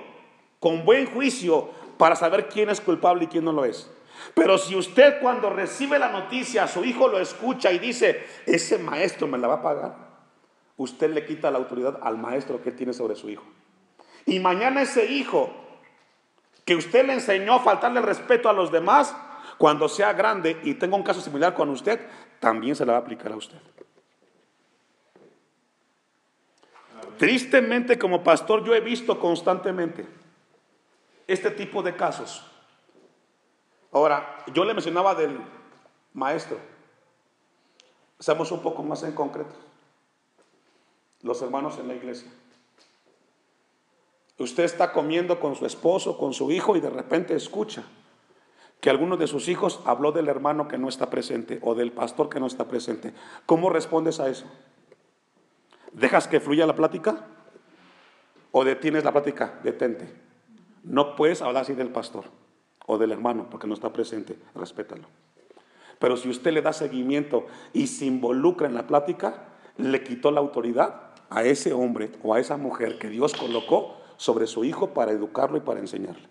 con 0.58 0.84
buen 0.84 1.06
juicio 1.06 1.70
para 1.98 2.16
saber 2.16 2.48
quién 2.48 2.70
es 2.70 2.80
culpable 2.80 3.24
y 3.24 3.26
quién 3.28 3.44
no 3.44 3.52
lo 3.52 3.64
es. 3.64 3.90
Pero 4.34 4.58
si 4.58 4.74
usted 4.76 5.20
cuando 5.20 5.50
recibe 5.50 5.98
la 5.98 6.10
noticia, 6.10 6.68
su 6.68 6.84
hijo 6.84 7.08
lo 7.08 7.18
escucha 7.18 7.72
y 7.72 7.78
dice, 7.78 8.26
ese 8.46 8.78
maestro 8.78 9.26
me 9.26 9.38
la 9.38 9.48
va 9.48 9.54
a 9.54 9.62
pagar, 9.62 9.96
usted 10.76 11.10
le 11.10 11.24
quita 11.24 11.50
la 11.50 11.58
autoridad 11.58 11.98
al 12.02 12.18
maestro 12.18 12.62
que 12.62 12.72
tiene 12.72 12.92
sobre 12.92 13.16
su 13.16 13.28
hijo. 13.30 13.44
Y 14.26 14.40
mañana 14.40 14.82
ese 14.82 15.06
hijo 15.06 15.52
que 16.64 16.74
usted 16.74 17.06
le 17.06 17.14
enseñó 17.14 17.54
a 17.54 17.60
faltarle 17.60 18.00
respeto 18.00 18.48
a 18.48 18.52
los 18.52 18.72
demás, 18.72 19.14
cuando 19.58 19.88
sea 19.88 20.12
grande 20.12 20.58
y 20.64 20.74
tenga 20.74 20.96
un 20.96 21.02
caso 21.02 21.20
similar 21.20 21.54
con 21.54 21.70
usted, 21.70 22.00
también 22.40 22.76
se 22.76 22.84
la 22.84 22.92
va 22.92 22.98
a 22.98 23.00
aplicar 23.02 23.32
a 23.32 23.36
usted. 23.36 23.58
Tristemente 27.18 27.98
como 27.98 28.22
pastor 28.22 28.64
yo 28.64 28.74
he 28.74 28.80
visto 28.80 29.18
constantemente 29.18 30.06
este 31.26 31.50
tipo 31.50 31.82
de 31.82 31.96
casos. 31.96 32.44
Ahora, 33.96 34.44
yo 34.52 34.66
le 34.66 34.74
mencionaba 34.74 35.14
del 35.14 35.40
maestro. 36.12 36.58
Seamos 38.18 38.52
un 38.52 38.60
poco 38.60 38.82
más 38.82 39.02
en 39.04 39.12
concreto. 39.12 39.54
Los 41.22 41.40
hermanos 41.40 41.78
en 41.78 41.88
la 41.88 41.94
iglesia. 41.94 42.30
Usted 44.38 44.64
está 44.64 44.92
comiendo 44.92 45.40
con 45.40 45.56
su 45.56 45.64
esposo, 45.64 46.18
con 46.18 46.34
su 46.34 46.52
hijo 46.52 46.76
y 46.76 46.80
de 46.80 46.90
repente 46.90 47.34
escucha 47.34 47.84
que 48.82 48.90
alguno 48.90 49.16
de 49.16 49.28
sus 49.28 49.48
hijos 49.48 49.80
habló 49.86 50.12
del 50.12 50.28
hermano 50.28 50.68
que 50.68 50.76
no 50.76 50.90
está 50.90 51.08
presente 51.08 51.58
o 51.62 51.74
del 51.74 51.90
pastor 51.90 52.28
que 52.28 52.38
no 52.38 52.48
está 52.48 52.68
presente. 52.68 53.14
¿Cómo 53.46 53.70
respondes 53.70 54.20
a 54.20 54.28
eso? 54.28 54.44
¿Dejas 55.92 56.28
que 56.28 56.40
fluya 56.40 56.66
la 56.66 56.74
plática? 56.74 57.28
¿O 58.52 58.62
detienes 58.62 59.04
la 59.04 59.12
plática? 59.12 59.58
Detente. 59.62 60.06
No 60.82 61.16
puedes 61.16 61.40
hablar 61.40 61.62
así 61.62 61.72
del 61.72 61.88
pastor 61.88 62.26
o 62.86 62.98
del 62.98 63.12
hermano 63.12 63.48
porque 63.50 63.66
no 63.66 63.74
está 63.74 63.92
presente. 63.92 64.36
Respétalo. 64.54 65.06
Pero 65.98 66.16
si 66.16 66.28
usted 66.28 66.52
le 66.52 66.62
da 66.62 66.72
seguimiento 66.72 67.46
y 67.72 67.86
se 67.86 68.04
involucra 68.04 68.66
en 68.66 68.74
la 68.74 68.86
plática, 68.86 69.44
le 69.76 70.02
quitó 70.02 70.30
la 70.30 70.40
autoridad 70.40 71.12
a 71.30 71.44
ese 71.44 71.72
hombre 71.72 72.10
o 72.22 72.34
a 72.34 72.40
esa 72.40 72.56
mujer 72.56 72.98
que 72.98 73.08
Dios 73.08 73.34
colocó 73.34 73.96
sobre 74.16 74.46
su 74.46 74.64
hijo 74.64 74.94
para 74.94 75.12
educarlo 75.12 75.56
y 75.56 75.60
para 75.60 75.80
enseñarle. 75.80 76.28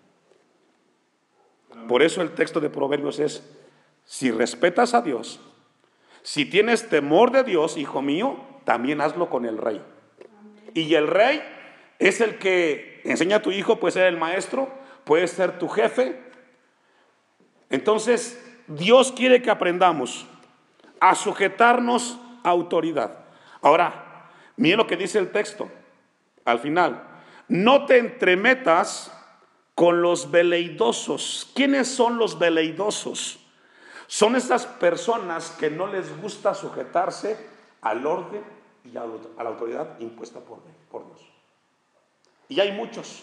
Por 1.88 2.02
eso 2.02 2.22
el 2.22 2.34
texto 2.34 2.60
de 2.60 2.70
Proverbios 2.70 3.18
es, 3.18 3.42
si 4.04 4.30
respetas 4.30 4.94
a 4.94 5.02
Dios, 5.02 5.40
si 6.22 6.44
tienes 6.44 6.88
temor 6.88 7.30
de 7.30 7.44
Dios, 7.44 7.76
hijo 7.76 8.02
mío, 8.02 8.36
también 8.64 9.00
hazlo 9.00 9.30
con 9.30 9.44
el 9.44 9.58
rey. 9.58 9.80
Y 10.74 10.94
el 10.94 11.06
rey 11.06 11.40
es 11.98 12.20
el 12.20 12.38
que 12.38 13.00
enseña 13.04 13.36
a 13.36 13.42
tu 13.42 13.52
hijo, 13.52 13.78
puede 13.78 13.92
ser 13.92 14.06
el 14.06 14.16
maestro, 14.16 14.68
puede 15.04 15.28
ser 15.28 15.58
tu 15.58 15.68
jefe. 15.68 16.20
Entonces, 17.70 18.42
Dios 18.66 19.12
quiere 19.12 19.42
que 19.42 19.50
aprendamos 19.50 20.26
a 21.00 21.14
sujetarnos 21.14 22.18
a 22.42 22.50
autoridad. 22.50 23.18
Ahora, 23.60 24.30
miren 24.56 24.78
lo 24.78 24.86
que 24.86 24.96
dice 24.96 25.18
el 25.18 25.30
texto 25.30 25.70
al 26.44 26.58
final. 26.60 27.02
No 27.48 27.86
te 27.86 27.98
entremetas 27.98 29.12
con 29.74 30.00
los 30.00 30.30
veleidosos. 30.30 31.50
¿Quiénes 31.54 31.88
son 31.88 32.16
los 32.16 32.38
veleidosos? 32.38 33.38
Son 34.06 34.36
esas 34.36 34.66
personas 34.66 35.50
que 35.50 35.68
no 35.70 35.86
les 35.86 36.20
gusta 36.20 36.54
sujetarse 36.54 37.36
al 37.82 38.06
orden 38.06 38.42
y 38.84 38.96
a 38.96 39.04
la 39.42 39.50
autoridad 39.50 39.98
impuesta 39.98 40.40
por, 40.40 40.60
Dios. 41.06 41.20
Y 42.48 42.60
hay 42.60 42.72
muchos. 42.72 43.22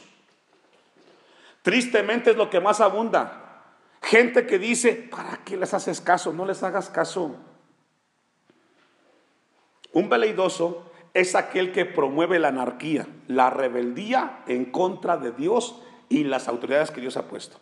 Tristemente 1.61 2.31
es 2.31 2.37
lo 2.37 2.49
que 2.49 2.59
más 2.59 2.81
abunda. 2.81 3.42
Gente 4.13 4.45
que 4.45 4.59
dice, 4.59 4.93
¿para 5.09 5.39
qué 5.43 5.57
les 5.57 5.73
haces 5.73 5.99
caso? 5.99 6.33
No 6.33 6.45
les 6.45 6.61
hagas 6.61 6.87
caso. 6.87 7.35
Un 9.91 10.07
veleidoso 10.07 10.91
es 11.15 11.33
aquel 11.33 11.71
que 11.71 11.85
promueve 11.85 12.37
la 12.37 12.49
anarquía, 12.49 13.07
la 13.27 13.49
rebeldía 13.49 14.43
en 14.45 14.65
contra 14.65 15.17
de 15.17 15.31
Dios 15.31 15.81
y 16.09 16.25
las 16.25 16.47
autoridades 16.47 16.91
que 16.91 17.01
Dios 17.01 17.17
ha 17.17 17.27
puesto. 17.27 17.57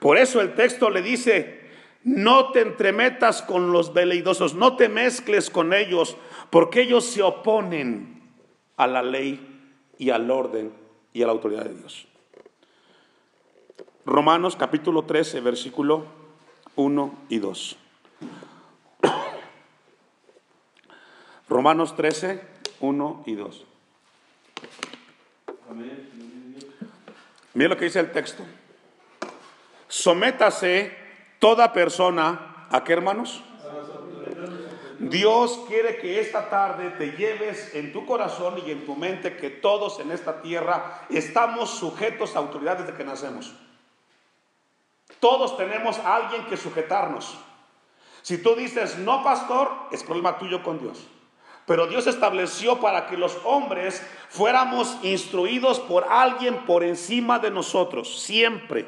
Por 0.00 0.18
eso 0.18 0.40
el 0.40 0.56
texto 0.56 0.90
le 0.90 1.00
dice, 1.00 1.60
no 2.02 2.50
te 2.50 2.62
entremetas 2.62 3.40
con 3.40 3.70
los 3.70 3.94
veleidosos, 3.94 4.56
no 4.56 4.74
te 4.74 4.88
mezcles 4.88 5.48
con 5.48 5.72
ellos, 5.74 6.16
porque 6.50 6.80
ellos 6.80 7.04
se 7.04 7.22
oponen 7.22 8.34
a 8.76 8.88
la 8.88 9.04
ley 9.04 9.70
y 9.96 10.10
al 10.10 10.28
orden 10.28 10.72
y 11.12 11.22
a 11.22 11.26
la 11.26 11.32
autoridad 11.32 11.66
de 11.66 11.74
Dios. 11.74 12.08
Romanos 14.04 14.56
capítulo 14.56 15.04
13, 15.04 15.40
versículo 15.40 16.06
1 16.74 17.14
y 17.28 17.38
2. 17.38 17.76
Romanos 21.48 21.94
13, 21.94 22.42
1 22.80 23.22
y 23.26 23.34
2. 23.36 23.64
Amén. 25.70 26.56
Mira 27.54 27.68
lo 27.68 27.76
que 27.76 27.84
dice 27.84 28.00
el 28.00 28.10
texto. 28.10 28.42
Sométase 29.86 30.96
toda 31.38 31.72
persona 31.72 32.66
a 32.70 32.82
qué 32.82 32.94
hermanos? 32.94 33.44
Dios 34.98 35.60
quiere 35.68 35.98
que 35.98 36.20
esta 36.20 36.48
tarde 36.48 36.90
te 36.90 37.12
lleves 37.12 37.74
en 37.74 37.92
tu 37.92 38.04
corazón 38.04 38.56
y 38.66 38.70
en 38.72 38.84
tu 38.84 38.96
mente 38.96 39.36
que 39.36 39.50
todos 39.50 40.00
en 40.00 40.10
esta 40.10 40.42
tierra 40.42 41.06
estamos 41.08 41.70
sujetos 41.70 42.34
a 42.34 42.40
autoridad 42.40 42.78
desde 42.78 42.94
que 42.94 43.04
nacemos. 43.04 43.54
Todos 45.22 45.56
tenemos 45.56 46.00
a 46.00 46.16
alguien 46.16 46.46
que 46.46 46.56
sujetarnos. 46.56 47.38
Si 48.22 48.38
tú 48.38 48.56
dices, 48.56 48.98
no, 48.98 49.22
pastor, 49.22 49.70
es 49.92 50.02
problema 50.02 50.36
tuyo 50.36 50.64
con 50.64 50.80
Dios. 50.80 51.06
Pero 51.64 51.86
Dios 51.86 52.08
estableció 52.08 52.80
para 52.80 53.06
que 53.06 53.16
los 53.16 53.38
hombres 53.44 54.04
fuéramos 54.30 54.98
instruidos 55.04 55.78
por 55.78 56.08
alguien 56.10 56.66
por 56.66 56.82
encima 56.82 57.38
de 57.38 57.52
nosotros, 57.52 58.20
siempre. 58.20 58.84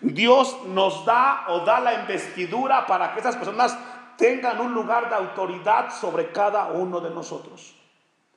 Dios 0.00 0.56
nos 0.66 1.04
da 1.04 1.46
o 1.48 1.64
da 1.64 1.80
la 1.80 1.94
investidura 1.94 2.86
para 2.86 3.12
que 3.12 3.18
esas 3.18 3.34
personas 3.34 3.76
tengan 4.16 4.60
un 4.60 4.72
lugar 4.72 5.08
de 5.08 5.16
autoridad 5.16 5.90
sobre 5.90 6.30
cada 6.30 6.66
uno 6.66 7.00
de 7.00 7.10
nosotros. 7.10 7.74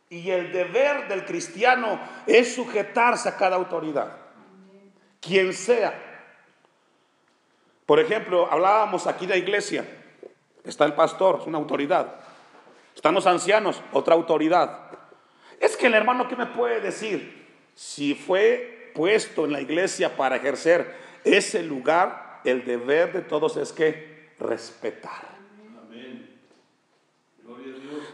Y 0.09 0.31
el 0.31 0.51
deber 0.51 1.07
del 1.07 1.25
cristiano 1.25 1.99
es 2.25 2.55
sujetarse 2.55 3.29
a 3.29 3.37
cada 3.37 3.55
autoridad, 3.55 4.17
quien 5.21 5.53
sea. 5.53 6.09
Por 7.85 7.99
ejemplo, 7.99 8.47
hablábamos 8.49 9.07
aquí 9.07 9.25
de 9.25 9.33
la 9.33 9.37
iglesia, 9.37 9.85
está 10.63 10.85
el 10.85 10.93
pastor, 10.93 11.39
es 11.41 11.47
una 11.47 11.57
autoridad. 11.57 12.15
Están 12.95 13.15
los 13.15 13.27
ancianos, 13.27 13.81
otra 13.91 14.15
autoridad. 14.15 14.91
Es 15.59 15.75
que 15.75 15.87
el 15.87 15.93
hermano, 15.93 16.27
¿qué 16.27 16.35
me 16.35 16.45
puede 16.45 16.79
decir? 16.79 17.47
Si 17.75 18.13
fue 18.13 18.91
puesto 18.93 19.45
en 19.45 19.53
la 19.53 19.61
iglesia 19.61 20.15
para 20.15 20.35
ejercer 20.35 20.95
ese 21.23 21.63
lugar, 21.63 22.41
el 22.43 22.65
deber 22.65 23.13
de 23.13 23.21
todos 23.21 23.57
es 23.57 23.71
que 23.71 24.33
respetar. 24.39 25.33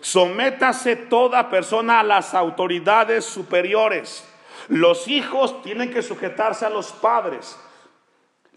Sométase 0.01 0.95
toda 0.95 1.49
persona 1.49 1.99
a 1.99 2.03
las 2.03 2.33
autoridades 2.33 3.25
superiores. 3.25 4.23
Los 4.67 5.07
hijos 5.07 5.61
tienen 5.61 5.91
que 5.91 6.01
sujetarse 6.01 6.65
a 6.65 6.69
los 6.69 6.91
padres. 6.91 7.57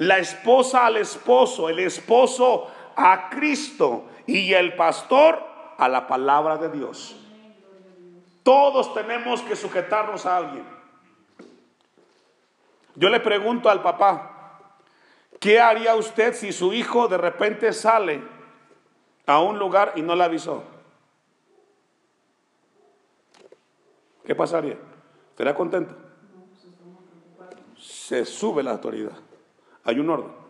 La 0.02 0.18
esposa 0.18 0.86
al 0.86 0.96
esposo, 0.96 1.68
el 1.68 1.78
esposo 1.78 2.68
a 2.96 3.30
Cristo 3.30 4.06
y 4.26 4.52
el 4.52 4.74
pastor 4.74 5.40
a 5.78 5.88
la 5.88 6.08
palabra 6.08 6.56
de 6.56 6.70
Dios. 6.70 7.14
Todos 8.42 8.92
tenemos 8.94 9.42
que 9.42 9.54
sujetarnos 9.54 10.26
a 10.26 10.38
alguien. 10.38 10.64
Yo 12.96 13.10
le 13.10 13.20
pregunto 13.20 13.70
al 13.70 13.80
papá, 13.80 14.72
¿qué 15.38 15.60
haría 15.60 15.94
usted 15.94 16.34
si 16.34 16.52
su 16.52 16.72
hijo 16.72 17.06
de 17.06 17.18
repente 17.18 17.72
sale 17.72 18.24
a 19.24 19.38
un 19.40 19.56
lugar 19.56 19.92
y 19.94 20.02
no 20.02 20.16
le 20.16 20.24
avisó? 20.24 20.64
¿Qué 24.26 24.34
pasaría? 24.34 24.78
¿Estaría 25.30 25.54
contento? 25.54 25.94
Se 27.78 28.24
sube 28.24 28.64
la 28.64 28.72
autoridad. 28.72 29.12
Hay 29.84 29.98
un 29.98 30.10
orden. 30.10 30.42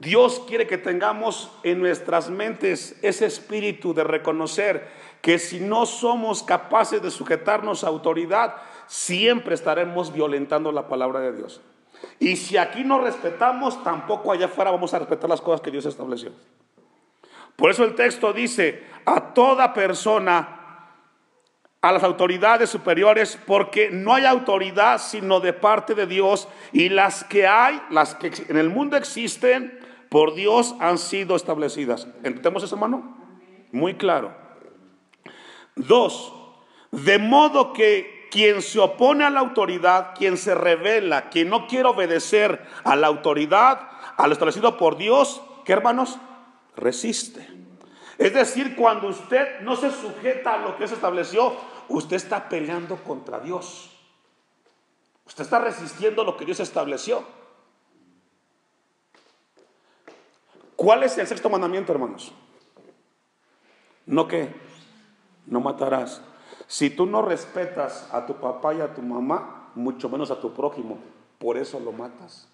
Dios 0.00 0.42
quiere 0.46 0.66
que 0.66 0.76
tengamos 0.76 1.50
en 1.62 1.80
nuestras 1.80 2.28
mentes 2.28 2.98
ese 3.02 3.26
espíritu 3.26 3.94
de 3.94 4.02
reconocer 4.02 4.88
que 5.22 5.38
si 5.38 5.60
no 5.60 5.86
somos 5.86 6.42
capaces 6.42 7.00
de 7.00 7.10
sujetarnos 7.10 7.84
a 7.84 7.88
autoridad, 7.88 8.56
siempre 8.86 9.54
estaremos 9.54 10.12
violentando 10.12 10.72
la 10.72 10.88
palabra 10.88 11.20
de 11.20 11.32
Dios. 11.32 11.60
Y 12.18 12.36
si 12.36 12.56
aquí 12.56 12.84
no 12.84 13.00
respetamos, 13.00 13.82
tampoco 13.82 14.32
allá 14.32 14.46
afuera 14.46 14.70
vamos 14.70 14.92
a 14.92 14.98
respetar 14.98 15.30
las 15.30 15.40
cosas 15.40 15.60
que 15.60 15.70
Dios 15.70 15.86
estableció. 15.86 16.32
Por 17.56 17.70
eso 17.70 17.84
el 17.84 17.94
texto 17.94 18.32
dice, 18.32 18.82
a 19.06 19.32
toda 19.32 19.72
persona 19.72 20.63
a 21.84 21.92
las 21.92 22.02
autoridades 22.02 22.70
superiores 22.70 23.38
porque 23.46 23.90
no 23.90 24.14
hay 24.14 24.24
autoridad 24.24 24.98
sino 24.98 25.40
de 25.40 25.52
parte 25.52 25.94
de 25.94 26.06
Dios 26.06 26.48
y 26.72 26.88
las 26.88 27.24
que 27.24 27.46
hay, 27.46 27.78
las 27.90 28.14
que 28.14 28.32
en 28.48 28.56
el 28.56 28.70
mundo 28.70 28.96
existen, 28.96 29.78
por 30.08 30.34
Dios 30.34 30.74
han 30.80 30.96
sido 30.96 31.36
establecidas. 31.36 32.08
¿Entendemos 32.22 32.62
eso, 32.62 32.76
hermano? 32.76 33.18
Muy 33.70 33.96
claro. 33.96 34.34
Dos, 35.76 36.32
de 36.90 37.18
modo 37.18 37.74
que 37.74 38.28
quien 38.30 38.62
se 38.62 38.80
opone 38.80 39.24
a 39.24 39.30
la 39.30 39.40
autoridad, 39.40 40.14
quien 40.16 40.38
se 40.38 40.54
revela, 40.54 41.28
quien 41.28 41.50
no 41.50 41.66
quiere 41.66 41.90
obedecer 41.90 42.64
a 42.84 42.96
la 42.96 43.08
autoridad, 43.08 43.90
a 44.16 44.26
lo 44.26 44.32
establecido 44.32 44.78
por 44.78 44.96
Dios, 44.96 45.42
¿qué 45.66 45.74
hermanos? 45.74 46.18
Resiste. 46.76 47.46
Es 48.16 48.32
decir, 48.32 48.76
cuando 48.76 49.08
usted 49.08 49.60
no 49.60 49.76
se 49.76 49.90
sujeta 49.90 50.54
a 50.54 50.58
lo 50.58 50.76
que 50.76 50.86
se 50.86 50.94
estableció, 50.94 51.52
usted 51.88 52.16
está 52.16 52.48
peleando 52.48 52.96
contra 53.04 53.40
Dios. 53.40 53.90
Usted 55.26 55.44
está 55.44 55.58
resistiendo 55.58 56.24
lo 56.24 56.36
que 56.36 56.44
Dios 56.44 56.60
estableció. 56.60 57.24
¿Cuál 60.76 61.02
es 61.02 61.16
el 61.18 61.26
sexto 61.26 61.48
mandamiento, 61.48 61.92
hermanos? 61.92 62.32
No 64.06 64.28
que 64.28 64.54
no 65.46 65.60
matarás. 65.60 66.20
Si 66.66 66.90
tú 66.90 67.06
no 67.06 67.22
respetas 67.22 68.08
a 68.12 68.26
tu 68.26 68.36
papá 68.36 68.74
y 68.74 68.80
a 68.80 68.94
tu 68.94 69.02
mamá, 69.02 69.70
mucho 69.74 70.08
menos 70.08 70.30
a 70.30 70.40
tu 70.40 70.52
prójimo, 70.52 70.98
por 71.38 71.56
eso 71.56 71.80
lo 71.80 71.92
matas. 71.92 72.48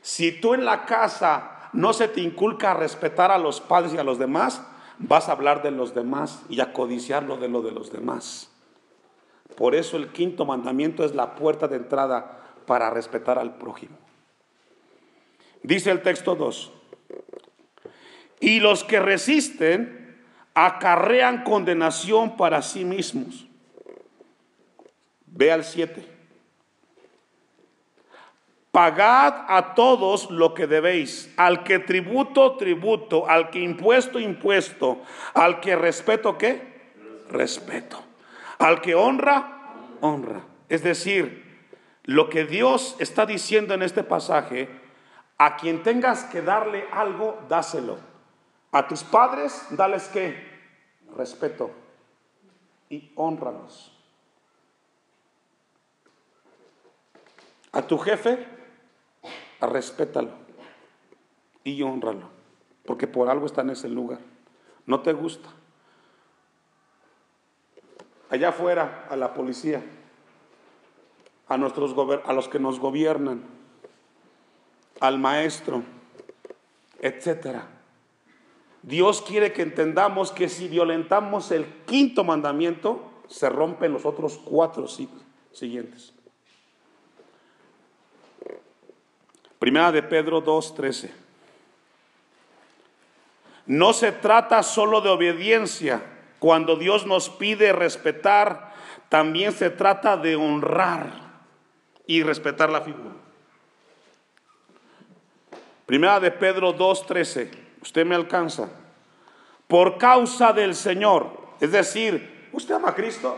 Si 0.00 0.40
tú 0.40 0.54
en 0.54 0.64
la 0.64 0.84
casa 0.86 1.70
no 1.72 1.92
se 1.92 2.08
te 2.08 2.20
inculca 2.20 2.70
a 2.70 2.74
respetar 2.74 3.30
a 3.30 3.38
los 3.38 3.60
padres 3.60 3.94
y 3.94 3.98
a 3.98 4.04
los 4.04 4.18
demás, 4.18 4.62
vas 4.98 5.28
a 5.28 5.32
hablar 5.32 5.62
de 5.62 5.70
los 5.70 5.94
demás 5.94 6.42
y 6.48 6.60
a 6.60 6.72
codiciar 6.72 7.22
lo 7.22 7.36
de 7.36 7.48
lo 7.48 7.62
de 7.62 7.72
los 7.72 7.92
demás. 7.92 8.50
Por 9.56 9.74
eso 9.74 9.96
el 9.96 10.08
quinto 10.08 10.44
mandamiento 10.44 11.04
es 11.04 11.14
la 11.14 11.34
puerta 11.34 11.68
de 11.68 11.76
entrada 11.76 12.40
para 12.66 12.90
respetar 12.90 13.38
al 13.38 13.56
prójimo. 13.56 13.96
Dice 15.62 15.90
el 15.90 16.02
texto 16.02 16.34
2, 16.34 16.72
y 18.40 18.60
los 18.60 18.84
que 18.84 19.00
resisten 19.00 20.24
acarrean 20.54 21.44
condenación 21.44 22.36
para 22.36 22.62
sí 22.62 22.84
mismos. 22.84 23.46
Ve 25.26 25.52
al 25.52 25.64
7. 25.64 26.15
Pagad 28.76 29.46
a 29.48 29.72
todos 29.74 30.30
lo 30.30 30.52
que 30.52 30.66
debéis, 30.66 31.32
al 31.38 31.64
que 31.64 31.78
tributo, 31.78 32.58
tributo, 32.58 33.26
al 33.26 33.48
que 33.48 33.58
impuesto, 33.58 34.20
impuesto, 34.20 35.00
al 35.32 35.60
que 35.60 35.76
respeto, 35.76 36.36
¿qué? 36.36 36.92
Respeto. 37.30 37.98
Al 38.58 38.82
que 38.82 38.94
honra, 38.94 39.72
honra. 40.02 40.42
Es 40.68 40.82
decir, 40.82 41.58
lo 42.04 42.28
que 42.28 42.44
Dios 42.44 42.96
está 42.98 43.24
diciendo 43.24 43.72
en 43.72 43.82
este 43.82 44.02
pasaje, 44.02 44.68
a 45.38 45.56
quien 45.56 45.82
tengas 45.82 46.24
que 46.24 46.42
darle 46.42 46.84
algo, 46.92 47.38
dáselo. 47.48 47.96
A 48.72 48.86
tus 48.88 49.02
padres, 49.02 49.68
dales 49.70 50.06
qué? 50.08 50.36
Respeto 51.16 51.70
y 52.90 53.10
honralos. 53.16 53.90
A 57.72 57.80
tu 57.80 57.96
jefe, 57.96 58.55
respétalo 59.60 60.30
y 61.64 61.82
honralo, 61.82 62.28
porque 62.84 63.06
por 63.06 63.28
algo 63.28 63.46
está 63.46 63.62
en 63.62 63.70
ese 63.70 63.88
lugar. 63.88 64.20
No 64.86 65.00
te 65.00 65.12
gusta. 65.12 65.48
Allá 68.30 68.50
afuera, 68.50 69.06
a 69.08 69.16
la 69.16 69.34
policía, 69.34 69.82
a, 71.48 71.56
nuestros 71.56 71.94
a 72.24 72.32
los 72.32 72.48
que 72.48 72.58
nos 72.58 72.80
gobiernan, 72.80 73.42
al 75.00 75.18
maestro, 75.18 75.82
etcétera. 77.00 77.68
Dios 78.82 79.22
quiere 79.22 79.52
que 79.52 79.62
entendamos 79.62 80.32
que 80.32 80.48
si 80.48 80.68
violentamos 80.68 81.50
el 81.50 81.66
quinto 81.86 82.24
mandamiento, 82.24 83.00
se 83.28 83.48
rompen 83.48 83.92
los 83.92 84.06
otros 84.06 84.38
cuatro 84.38 84.86
siguientes. 84.86 86.15
Primera 89.58 89.90
de 89.92 90.02
Pedro 90.02 90.44
2.13. 90.44 91.10
No 93.66 93.92
se 93.92 94.12
trata 94.12 94.62
solo 94.62 95.00
de 95.00 95.08
obediencia. 95.08 96.02
Cuando 96.38 96.76
Dios 96.76 97.06
nos 97.06 97.30
pide 97.30 97.72
respetar, 97.72 98.74
también 99.08 99.52
se 99.52 99.70
trata 99.70 100.16
de 100.16 100.36
honrar 100.36 101.12
y 102.06 102.22
respetar 102.22 102.70
la 102.70 102.82
figura. 102.82 103.14
Primera 105.86 106.20
de 106.20 106.30
Pedro 106.30 106.76
2.13. 106.76 107.50
Usted 107.80 108.04
me 108.04 108.14
alcanza. 108.14 108.68
Por 109.66 109.98
causa 109.98 110.52
del 110.52 110.74
Señor. 110.74 111.30
Es 111.60 111.72
decir, 111.72 112.48
¿usted 112.52 112.74
ama 112.74 112.90
a 112.90 112.94
Cristo? 112.94 113.36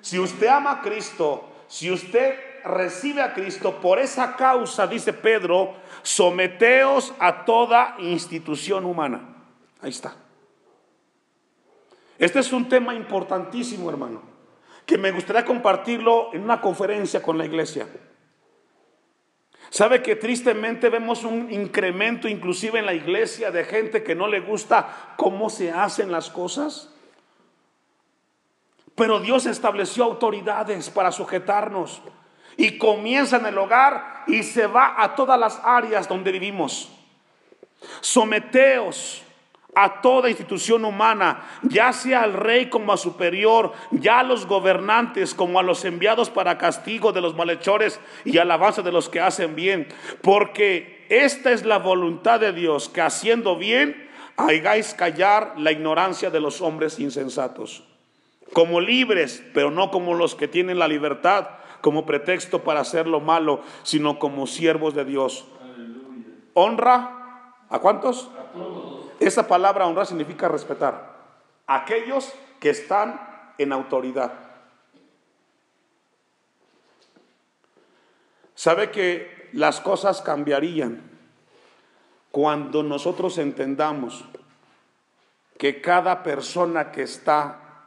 Si 0.00 0.18
usted 0.18 0.48
ama 0.48 0.72
a 0.72 0.82
Cristo, 0.82 1.48
si 1.68 1.90
usted 1.90 2.51
recibe 2.64 3.22
a 3.22 3.34
Cristo, 3.34 3.80
por 3.80 3.98
esa 3.98 4.36
causa, 4.36 4.86
dice 4.86 5.12
Pedro, 5.12 5.74
someteos 6.02 7.12
a 7.18 7.44
toda 7.44 7.96
institución 7.98 8.84
humana. 8.84 9.36
Ahí 9.80 9.90
está. 9.90 10.14
Este 12.18 12.38
es 12.38 12.52
un 12.52 12.68
tema 12.68 12.94
importantísimo, 12.94 13.90
hermano, 13.90 14.22
que 14.86 14.96
me 14.96 15.10
gustaría 15.10 15.44
compartirlo 15.44 16.30
en 16.32 16.42
una 16.42 16.60
conferencia 16.60 17.22
con 17.22 17.36
la 17.36 17.44
iglesia. 17.44 17.88
¿Sabe 19.70 20.02
que 20.02 20.16
tristemente 20.16 20.90
vemos 20.90 21.24
un 21.24 21.50
incremento 21.50 22.28
inclusive 22.28 22.78
en 22.78 22.86
la 22.86 22.92
iglesia 22.92 23.50
de 23.50 23.64
gente 23.64 24.02
que 24.02 24.14
no 24.14 24.28
le 24.28 24.40
gusta 24.40 25.14
cómo 25.16 25.48
se 25.48 25.72
hacen 25.72 26.12
las 26.12 26.28
cosas? 26.28 26.92
Pero 28.94 29.20
Dios 29.20 29.46
estableció 29.46 30.04
autoridades 30.04 30.90
para 30.90 31.10
sujetarnos. 31.10 32.02
Y 32.56 32.78
comienza 32.78 33.36
en 33.36 33.46
el 33.46 33.58
hogar 33.58 34.24
y 34.26 34.42
se 34.42 34.66
va 34.66 34.94
a 34.96 35.14
todas 35.14 35.38
las 35.38 35.60
áreas 35.64 36.08
donde 36.08 36.32
vivimos. 36.32 36.90
Someteos 38.00 39.22
a 39.74 40.02
toda 40.02 40.28
institución 40.28 40.84
humana, 40.84 41.44
ya 41.62 41.92
sea 41.92 42.22
al 42.22 42.34
rey 42.34 42.68
como 42.68 42.92
a 42.92 42.98
superior, 42.98 43.72
ya 43.90 44.20
a 44.20 44.22
los 44.22 44.46
gobernantes 44.46 45.34
como 45.34 45.58
a 45.58 45.62
los 45.62 45.84
enviados 45.84 46.28
para 46.28 46.58
castigo 46.58 47.12
de 47.12 47.22
los 47.22 47.34
malhechores 47.34 47.98
y 48.24 48.36
alabanza 48.36 48.82
de 48.82 48.92
los 48.92 49.08
que 49.08 49.20
hacen 49.20 49.56
bien, 49.56 49.88
porque 50.20 51.06
esta 51.08 51.52
es 51.52 51.64
la 51.64 51.78
voluntad 51.78 52.38
de 52.40 52.52
Dios, 52.52 52.90
que 52.90 53.00
haciendo 53.00 53.56
bien 53.56 54.10
hagáis 54.36 54.92
callar 54.92 55.54
la 55.56 55.72
ignorancia 55.72 56.30
de 56.30 56.40
los 56.40 56.60
hombres 56.60 56.98
insensatos, 56.98 57.84
como 58.52 58.78
libres, 58.78 59.42
pero 59.54 59.70
no 59.70 59.90
como 59.90 60.14
los 60.14 60.34
que 60.34 60.48
tienen 60.48 60.78
la 60.78 60.88
libertad 60.88 61.48
como 61.82 62.06
pretexto 62.06 62.62
para 62.62 62.80
hacer 62.80 63.06
lo 63.06 63.20
malo, 63.20 63.60
sino 63.82 64.18
como 64.18 64.46
siervos 64.46 64.94
de 64.94 65.04
Dios. 65.04 65.44
Honra, 66.54 67.54
¿a 67.68 67.78
cuántos? 67.80 68.30
A 68.38 68.52
todos. 68.52 69.10
Esa 69.20 69.46
palabra 69.46 69.86
honrar 69.86 70.06
significa 70.06 70.48
respetar. 70.48 71.12
Aquellos 71.66 72.32
que 72.60 72.70
están 72.70 73.20
en 73.58 73.72
autoridad. 73.72 74.32
Sabe 78.54 78.90
que 78.90 79.50
las 79.52 79.80
cosas 79.80 80.22
cambiarían 80.22 81.02
cuando 82.30 82.82
nosotros 82.82 83.38
entendamos 83.38 84.24
que 85.58 85.80
cada 85.80 86.22
persona 86.22 86.92
que 86.92 87.02
está 87.02 87.86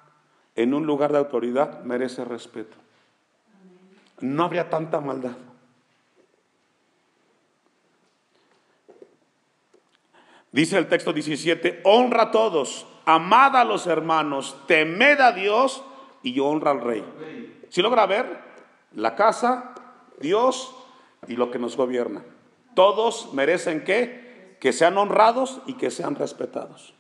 en 0.56 0.74
un 0.74 0.86
lugar 0.86 1.12
de 1.12 1.18
autoridad 1.18 1.84
merece 1.84 2.24
respeto. 2.24 2.85
No 4.22 4.46
habría 4.46 4.70
tanta 4.70 5.02
maldad. 5.02 5.38
Dice 10.52 10.78
el 10.78 10.88
texto 10.88 11.12
17, 11.12 11.82
honra 11.84 12.24
a 12.24 12.32
todos, 12.32 12.88
amad 13.06 13.58
a 13.58 13.66
los 13.66 13.88
hermanos, 13.88 14.56
temed 14.68 15.20
a 15.20 15.34
Dios 15.34 15.84
y 16.24 16.40
honra 16.40 16.72
al 16.72 16.80
rey. 16.80 17.04
Si 17.70 17.82
logra 17.82 18.06
ver, 18.06 18.40
la 18.94 19.16
casa, 19.16 19.74
Dios 20.22 20.74
y 21.28 21.36
lo 21.36 21.52
que 21.52 21.60
nos 21.60 21.76
gobierna. 21.76 22.24
Todos 22.74 23.34
merecen 23.34 23.84
que, 23.84 24.58
que 24.62 24.72
sean 24.72 24.98
honrados 24.98 25.60
y 25.66 25.74
que 25.74 25.92
sean 25.92 26.16
respetados. 26.16 26.94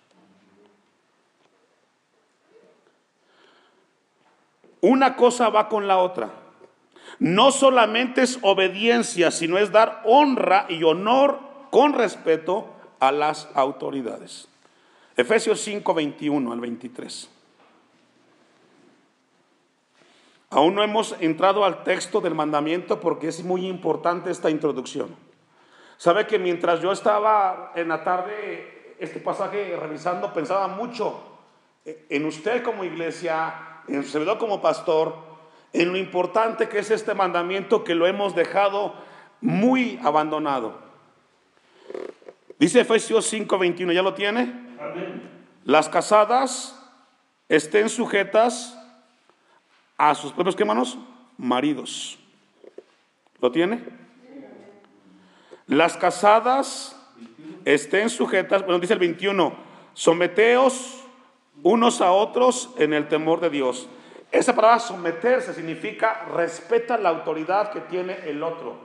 Una 4.81 5.15
cosa 5.15 5.49
va 5.49 5.69
con 5.69 5.87
la 5.87 5.99
otra. 5.99 6.44
No 7.19 7.51
solamente 7.51 8.21
es 8.21 8.39
obediencia, 8.41 9.31
sino 9.31 9.57
es 9.57 9.71
dar 9.71 10.01
honra 10.05 10.65
y 10.69 10.83
honor 10.83 11.39
con 11.71 11.93
respeto 11.93 12.67
a 12.99 13.11
las 13.11 13.49
autoridades. 13.53 14.47
Efesios 15.17 15.61
5, 15.61 15.93
21 15.93 16.51
al 16.51 16.59
23. 16.59 17.29
Aún 20.49 20.75
no 20.75 20.83
hemos 20.83 21.15
entrado 21.19 21.65
al 21.65 21.83
texto 21.83 22.21
del 22.21 22.35
mandamiento 22.35 22.99
porque 22.99 23.27
es 23.27 23.43
muy 23.43 23.65
importante 23.67 24.31
esta 24.31 24.49
introducción. 24.49 25.15
Sabe 25.97 26.27
que 26.27 26.39
mientras 26.39 26.81
yo 26.81 26.91
estaba 26.91 27.71
en 27.75 27.87
la 27.87 28.03
tarde, 28.03 28.95
este 28.99 29.19
pasaje 29.19 29.75
revisando, 29.77 30.33
pensaba 30.33 30.67
mucho 30.67 31.21
en 31.85 32.25
usted 32.25 32.63
como 32.63 32.83
iglesia, 32.83 33.81
en 33.87 34.03
su 34.03 34.25
como 34.37 34.61
pastor, 34.61 35.34
en 35.81 35.91
lo 35.91 35.97
importante 35.97 36.69
que 36.69 36.79
es 36.79 36.91
este 36.91 37.13
mandamiento 37.13 37.83
que 37.83 37.95
lo 37.95 38.07
hemos 38.07 38.33
dejado 38.35 38.95
muy 39.41 39.99
abandonado. 40.03 40.79
Dice 42.57 42.81
Efesios 42.81 43.31
5:21, 43.31 43.91
¿ya 43.91 44.01
lo 44.01 44.13
tiene? 44.13 44.53
Las 45.65 45.89
casadas 45.89 46.81
estén 47.49 47.89
sujetas 47.89 48.77
a 49.97 50.15
sus 50.15 50.31
propios, 50.31 50.55
¿qué 50.55 50.65
manos? 50.65 50.97
Maridos. 51.37 52.17
¿Lo 53.41 53.51
tiene? 53.51 53.83
Las 55.67 55.97
casadas 55.97 56.95
estén 57.65 58.09
sujetas, 58.09 58.63
bueno, 58.63 58.79
dice 58.79 58.93
el 58.93 58.99
21, 58.99 59.53
someteos 59.93 61.03
unos 61.63 62.01
a 62.01 62.11
otros 62.11 62.69
en 62.77 62.93
el 62.93 63.07
temor 63.07 63.41
de 63.41 63.49
Dios. 63.49 63.89
Esa 64.35 64.53
palabra 64.53 64.79
someterse 64.79 65.53
significa 65.53 66.25
respeta 66.25 66.97
la 66.97 67.07
autoridad 67.07 67.71
que 67.71 67.79
tiene 67.79 68.29
el 68.29 68.43
otro. 68.43 68.75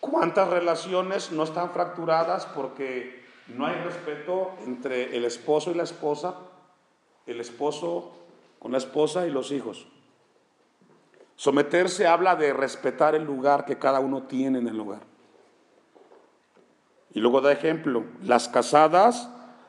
¿Cuántas 0.00 0.48
relaciones 0.48 1.30
no 1.30 1.42
están 1.42 1.72
fracturadas 1.72 2.46
porque 2.46 3.26
no 3.48 3.66
hay 3.66 3.74
respeto 3.82 4.52
entre 4.64 5.14
el 5.14 5.26
esposo 5.26 5.70
y 5.70 5.74
la 5.74 5.82
esposa, 5.82 6.36
el 7.26 7.40
esposo 7.40 8.10
con 8.58 8.72
la 8.72 8.78
esposa 8.78 9.26
y 9.26 9.30
los 9.32 9.52
hijos? 9.52 9.86
Someterse 11.36 12.06
habla 12.06 12.36
de 12.36 12.54
respetar 12.54 13.14
el 13.14 13.24
lugar 13.24 13.66
que 13.66 13.78
cada 13.78 14.00
uno 14.00 14.22
tiene 14.22 14.60
en 14.60 14.66
el 14.66 14.78
lugar. 14.78 15.02
Y 17.12 17.20
luego 17.20 17.42
da 17.42 17.52
ejemplo, 17.52 18.04
las 18.22 18.48
casadas 18.48 19.28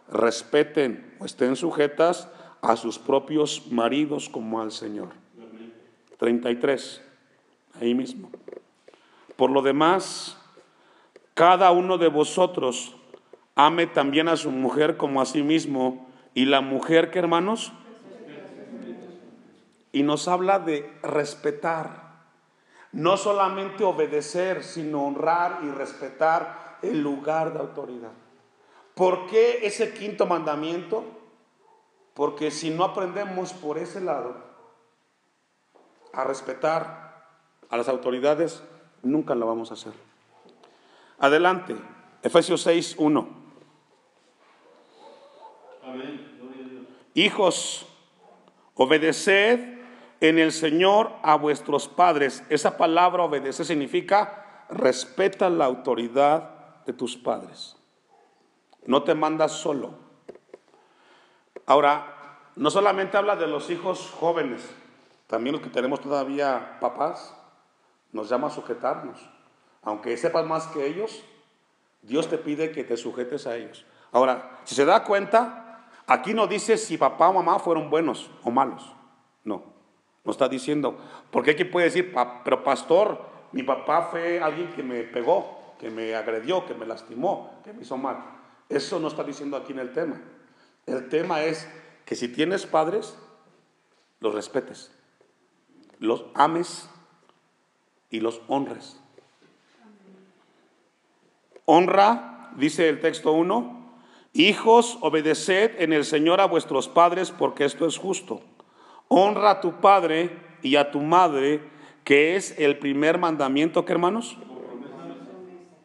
respeten 0.10 1.17
o 1.19 1.25
estén 1.25 1.58
sujetas 1.58 2.29
a 2.62 2.76
sus 2.76 3.00
propios 3.00 3.72
maridos 3.72 4.30
como 4.30 4.62
al 4.62 4.72
Señor. 4.72 5.10
33, 6.17 7.02
ahí 7.80 7.93
mismo. 7.93 8.30
Por 9.36 9.52
lo 9.52 9.62
demás, 9.62 10.38
cada 11.34 11.72
uno 11.72 11.98
de 11.98 12.10
vosotros 12.10 12.95
ame 13.56 13.88
también 13.88 14.28
a 14.28 14.38
su 14.38 14.52
mujer 14.52 14.98
como 14.98 15.22
a 15.22 15.26
sí 15.26 15.43
mismo. 15.43 16.08
Y 16.34 16.45
la 16.45 16.62
mujer, 16.62 17.12
¿qué 17.12 17.19
hermanos? 17.19 17.72
Y 19.91 20.04
nos 20.04 20.28
habla 20.28 20.60
de 20.60 20.91
respetar. 21.02 22.10
No 22.91 23.17
solamente 23.17 23.84
obedecer, 23.84 24.63
sino 24.63 25.06
honrar 25.06 25.60
y 25.63 25.69
respetar 25.69 26.78
el 26.82 27.02
lugar 27.02 27.54
de 27.54 27.60
autoridad. 27.60 28.12
¿Por 28.93 29.28
qué 29.28 29.60
ese 29.63 29.93
quinto 29.93 30.26
mandamiento? 30.26 31.18
Porque 32.19 32.51
si 32.51 32.69
no 32.69 32.84
aprendemos 32.84 33.53
por 33.53 33.77
ese 33.77 34.01
lado 34.01 34.36
a 36.12 36.25
respetar 36.25 37.23
a 37.69 37.77
las 37.77 37.88
autoridades, 37.88 38.62
nunca 39.03 39.36
lo 39.36 39.47
vamos 39.47 39.71
a 39.71 39.75
hacer. 39.75 39.93
Adelante, 41.17 41.77
Efesios 42.21 42.63
6, 42.63 42.95
1. 42.97 43.29
Hijos, 47.13 47.88
obedeced 48.73 49.79
en 50.19 50.39
el 50.39 50.51
Señor 50.51 51.13
a 51.23 51.38
vuestros 51.38 51.88
padres. 51.88 52.43
Esa 52.49 52.75
palabra 52.75 53.23
obedecer 53.23 53.65
significa 53.65 54.65
respeta 54.69 55.49
la 55.49 55.63
autoridad 55.63 56.84
de 56.86 56.91
tus 56.91 57.15
padres. 57.15 57.77
No 58.86 59.03
te 59.03 59.15
mandas 59.15 59.53
solo. 59.53 60.09
Ahora, 61.69 62.15
no 62.55 62.71
solamente 62.71 63.15
habla 63.15 63.36
de 63.36 63.45
los 63.45 63.69
hijos 63.69 64.12
jóvenes, 64.19 64.67
también 65.27 65.53
los 65.53 65.62
que 65.62 65.69
tenemos 65.69 66.01
todavía 66.01 66.79
papás, 66.82 67.36
nos 68.12 68.27
llama 68.27 68.47
a 68.47 68.49
sujetarnos. 68.49 69.19
Aunque 69.84 70.17
sepas 70.17 70.47
más 70.47 70.65
que 70.65 70.88
ellos, 70.88 71.23
Dios 72.01 72.27
te 72.27 72.39
pide 72.39 72.71
que 72.71 72.84
te 72.84 72.97
sujetes 72.97 73.45
a 73.45 73.55
ellos. 73.55 73.86
Ahora, 74.12 74.62
si 74.63 74.73
se 74.73 74.84
da 74.84 75.03
cuenta, 75.03 75.86
aquí 76.08 76.34
no 76.34 76.47
dice 76.47 76.75
si 76.75 76.97
papá 76.97 77.29
o 77.29 77.34
mamá 77.34 77.60
fueron 77.60 77.91
buenos 77.91 78.32
o 78.43 78.49
malos. 78.49 78.91
No, 79.43 79.62
no 80.23 80.32
está 80.32 80.49
diciendo. 80.49 80.97
Porque 81.29 81.51
aquí 81.51 81.65
puede 81.65 81.86
decir, 81.86 82.12
pero 82.43 82.63
pastor, 82.63 83.21
mi 83.51 83.62
papá 83.62 84.08
fue 84.10 84.41
alguien 84.41 84.73
que 84.73 84.82
me 84.82 85.03
pegó, 85.03 85.75
que 85.79 85.91
me 85.91 86.15
agredió, 86.15 86.65
que 86.65 86.73
me 86.73 86.88
lastimó, 86.88 87.62
que 87.63 87.73
me 87.73 87.84
hizo 87.84 87.95
mal. 87.95 88.17
Eso 88.67 88.99
no 88.99 89.08
está 89.08 89.23
diciendo 89.23 89.55
aquí 89.55 89.71
en 89.71 89.79
el 89.79 89.93
tema. 89.93 90.19
El 90.89 91.08
tema 91.08 91.43
es 91.43 91.67
que 92.06 92.15
si 92.15 92.28
tienes 92.28 92.65
padres, 92.65 93.15
los 94.19 94.34
respetes, 94.34 94.91
los 95.99 96.25
ames 96.34 96.89
y 98.10 98.21
los 98.21 98.41
honres. 98.47 98.99
Honra, 101.65 102.49
dice 102.56 102.89
el 102.89 102.99
texto 102.99 103.34
1, 103.34 104.02
hijos, 104.34 104.97
obedeced 105.02 105.80
en 105.80 105.93
el 105.93 106.06
Señor 106.06 106.41
a 106.41 106.45
vuestros 106.45 106.89
padres 106.89 107.30
porque 107.30 107.65
esto 107.65 107.86
es 107.86 107.99
justo. 107.99 108.41
Honra 109.08 109.52
a 109.52 109.62
tu 109.62 109.80
padre 109.80 110.36
y 110.63 110.75
a 110.75 110.89
tu 110.89 111.02
madre, 111.02 111.62
que 112.04 112.36
es 112.36 112.58
el 112.58 112.80
primer 112.80 113.19
mandamiento, 113.19 113.86
que 113.86 113.93
hermanos? 113.93 114.38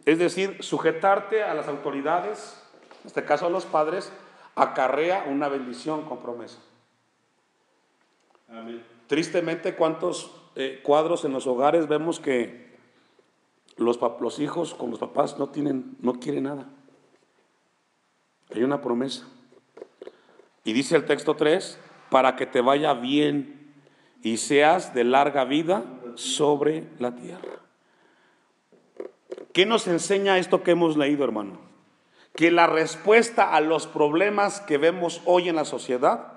Es 0.06 0.18
decir, 0.18 0.56
sujetarte 0.60 1.42
a 1.42 1.52
las 1.52 1.68
autoridades, 1.68 2.62
en 3.02 3.08
este 3.08 3.24
caso 3.26 3.46
a 3.46 3.50
los 3.50 3.66
padres, 3.66 4.10
acarrea 4.54 5.24
una 5.28 5.48
bendición 5.48 6.02
con 6.02 6.18
promesa. 6.18 6.58
Tristemente, 9.06 9.74
¿cuántos 9.74 10.30
eh, 10.54 10.80
cuadros 10.82 11.24
en 11.24 11.32
los 11.32 11.46
hogares 11.46 11.88
vemos 11.88 12.20
que 12.20 12.64
Los, 13.76 13.98
los 14.20 14.38
hijos 14.38 14.74
con 14.74 14.90
los 14.90 15.00
papás 15.00 15.38
no, 15.38 15.48
tienen, 15.48 15.96
no 16.00 16.14
quieren 16.20 16.44
nada. 16.44 16.68
Hay 18.54 18.62
una 18.62 18.80
promesa. 18.80 19.26
Y 20.62 20.72
dice 20.72 20.94
el 20.94 21.06
texto 21.06 21.34
3, 21.34 21.78
para 22.08 22.36
que 22.36 22.46
te 22.46 22.60
vaya 22.60 22.94
bien 22.94 23.74
y 24.22 24.36
seas 24.36 24.94
de 24.94 25.02
larga 25.02 25.44
vida 25.44 25.84
sobre 26.14 26.86
la 27.00 27.16
tierra. 27.16 27.58
¿Qué 29.52 29.66
nos 29.66 29.86
enseña 29.88 30.38
esto 30.38 30.62
que 30.62 30.70
hemos 30.70 30.96
leído, 30.96 31.24
hermano? 31.24 31.58
Que 32.34 32.50
la 32.50 32.66
respuesta 32.66 33.54
a 33.54 33.60
los 33.60 33.86
problemas 33.86 34.60
que 34.60 34.78
vemos 34.78 35.22
hoy 35.24 35.48
en 35.48 35.56
la 35.56 35.64
sociedad 35.64 36.32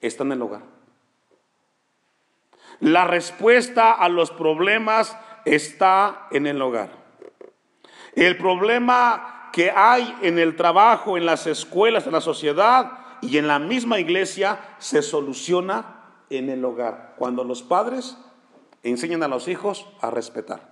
está 0.00 0.22
en 0.24 0.32
el 0.32 0.42
hogar. 0.42 0.62
La 2.80 3.04
respuesta 3.04 3.92
a 3.92 4.08
los 4.08 4.30
problemas 4.30 5.16
está 5.44 6.26
en 6.30 6.46
el 6.46 6.60
hogar. 6.60 6.90
El 8.14 8.36
problema 8.36 9.50
que 9.52 9.70
hay 9.70 10.16
en 10.22 10.38
el 10.38 10.56
trabajo, 10.56 11.16
en 11.16 11.26
las 11.26 11.46
escuelas, 11.46 12.06
en 12.06 12.12
la 12.12 12.20
sociedad 12.20 12.92
y 13.20 13.38
en 13.38 13.46
la 13.46 13.58
misma 13.58 14.00
iglesia 14.00 14.58
se 14.78 15.02
soluciona 15.02 16.00
en 16.28 16.48
el 16.48 16.64
hogar, 16.64 17.14
cuando 17.16 17.44
los 17.44 17.62
padres 17.62 18.16
enseñan 18.82 19.22
a 19.22 19.28
los 19.28 19.48
hijos 19.48 19.86
a 20.00 20.10
respetar. 20.10 20.71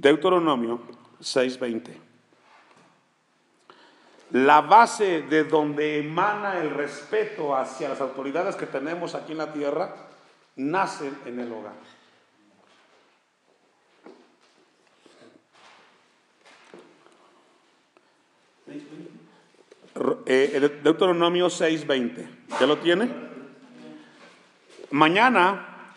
Deuteronomio 0.00 0.80
6:20. 1.20 1.96
La 4.32 4.60
base 4.60 5.22
de 5.22 5.44
donde 5.44 6.00
emana 6.00 6.58
el 6.58 6.70
respeto 6.70 7.56
hacia 7.56 7.88
las 7.88 8.00
autoridades 8.00 8.56
que 8.56 8.66
tenemos 8.66 9.14
aquí 9.14 9.32
en 9.32 9.38
la 9.38 9.52
tierra 9.52 9.94
nace 10.56 11.10
en 11.24 11.40
el 11.40 11.52
hogar. 11.52 11.74
Eh, 20.26 20.80
Deuteronomio 20.82 21.48
6:20. 21.48 22.28
¿Ya 22.60 22.66
lo 22.66 22.78
tiene? 22.78 23.08
Mañana, 24.90 25.94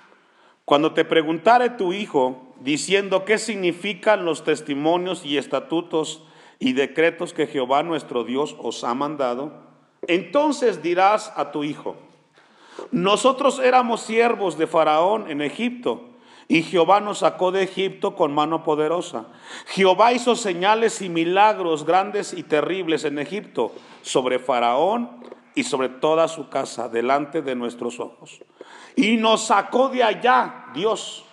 cuando 0.64 0.94
te 0.94 1.04
preguntare 1.04 1.72
tu 1.72 1.92
hijo 1.92 2.49
diciendo 2.62 3.26
qué 3.26 3.38
significan 3.38 4.26
los 4.26 4.44
testimonios 4.44 5.26
y 5.26 5.38
estatutos 5.38 6.24
y 6.60 6.74
decretos 6.74 7.34
que 7.34 7.48
Jehová 7.48 7.84
nuestro 7.84 8.24
Dios 8.24 8.56
os 8.60 8.84
ha 8.84 8.94
mandado, 8.94 9.54
entonces 10.08 10.82
dirás 10.82 11.34
a 11.36 11.52
tu 11.52 11.64
hijo, 11.64 11.96
nosotros 12.92 13.60
éramos 13.60 14.02
siervos 14.02 14.58
de 14.58 14.68
Faraón 14.68 15.30
en 15.30 15.42
Egipto 15.42 16.06
y 16.48 16.64
Jehová 16.64 17.00
nos 17.00 17.20
sacó 17.20 17.52
de 17.52 17.64
Egipto 17.64 18.16
con 18.16 18.34
mano 18.34 18.64
poderosa. 18.64 19.28
Jehová 19.68 20.14
hizo 20.14 20.36
señales 20.36 21.02
y 21.02 21.10
milagros 21.10 21.86
grandes 21.86 22.34
y 22.34 22.44
terribles 22.44 23.04
en 23.04 23.20
Egipto 23.20 23.72
sobre 24.02 24.40
Faraón 24.40 25.24
y 25.54 25.64
sobre 25.64 25.90
toda 25.90 26.28
su 26.28 26.50
casa 26.50 26.90
delante 26.90 27.42
de 27.42 27.56
nuestros 27.56 28.00
ojos. 28.00 28.40
Y 28.96 29.18
nos 29.18 29.46
sacó 29.46 29.90
de 29.90 30.04
allá 30.04 30.66
Dios 30.74 31.26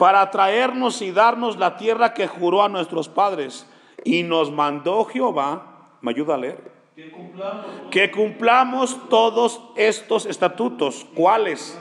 para 0.00 0.30
traernos 0.30 1.02
y 1.02 1.12
darnos 1.12 1.58
la 1.58 1.76
tierra 1.76 2.14
que 2.14 2.26
juró 2.26 2.62
a 2.62 2.70
nuestros 2.70 3.10
padres. 3.10 3.66
Y 4.02 4.22
nos 4.22 4.50
mandó 4.50 5.04
Jehová, 5.04 5.90
¿me 6.00 6.12
ayuda 6.12 6.36
a 6.36 6.38
leer? 6.38 6.72
Que 6.96 7.10
cumplamos, 7.10 7.66
que 7.90 8.10
cumplamos 8.10 9.08
todos 9.10 9.60
estos 9.76 10.24
estatutos. 10.24 11.06
¿Cuáles? 11.14 11.78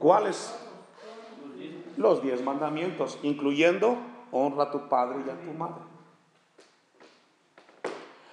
¿Cuáles? 0.00 0.58
los 1.96 2.22
diez 2.22 2.42
mandamientos, 2.42 3.18
incluyendo 3.22 3.98
honra 4.30 4.64
a 4.64 4.70
tu 4.70 4.88
padre 4.88 5.18
y 5.26 5.30
a 5.30 5.40
tu 5.40 5.52
madre. 5.52 5.82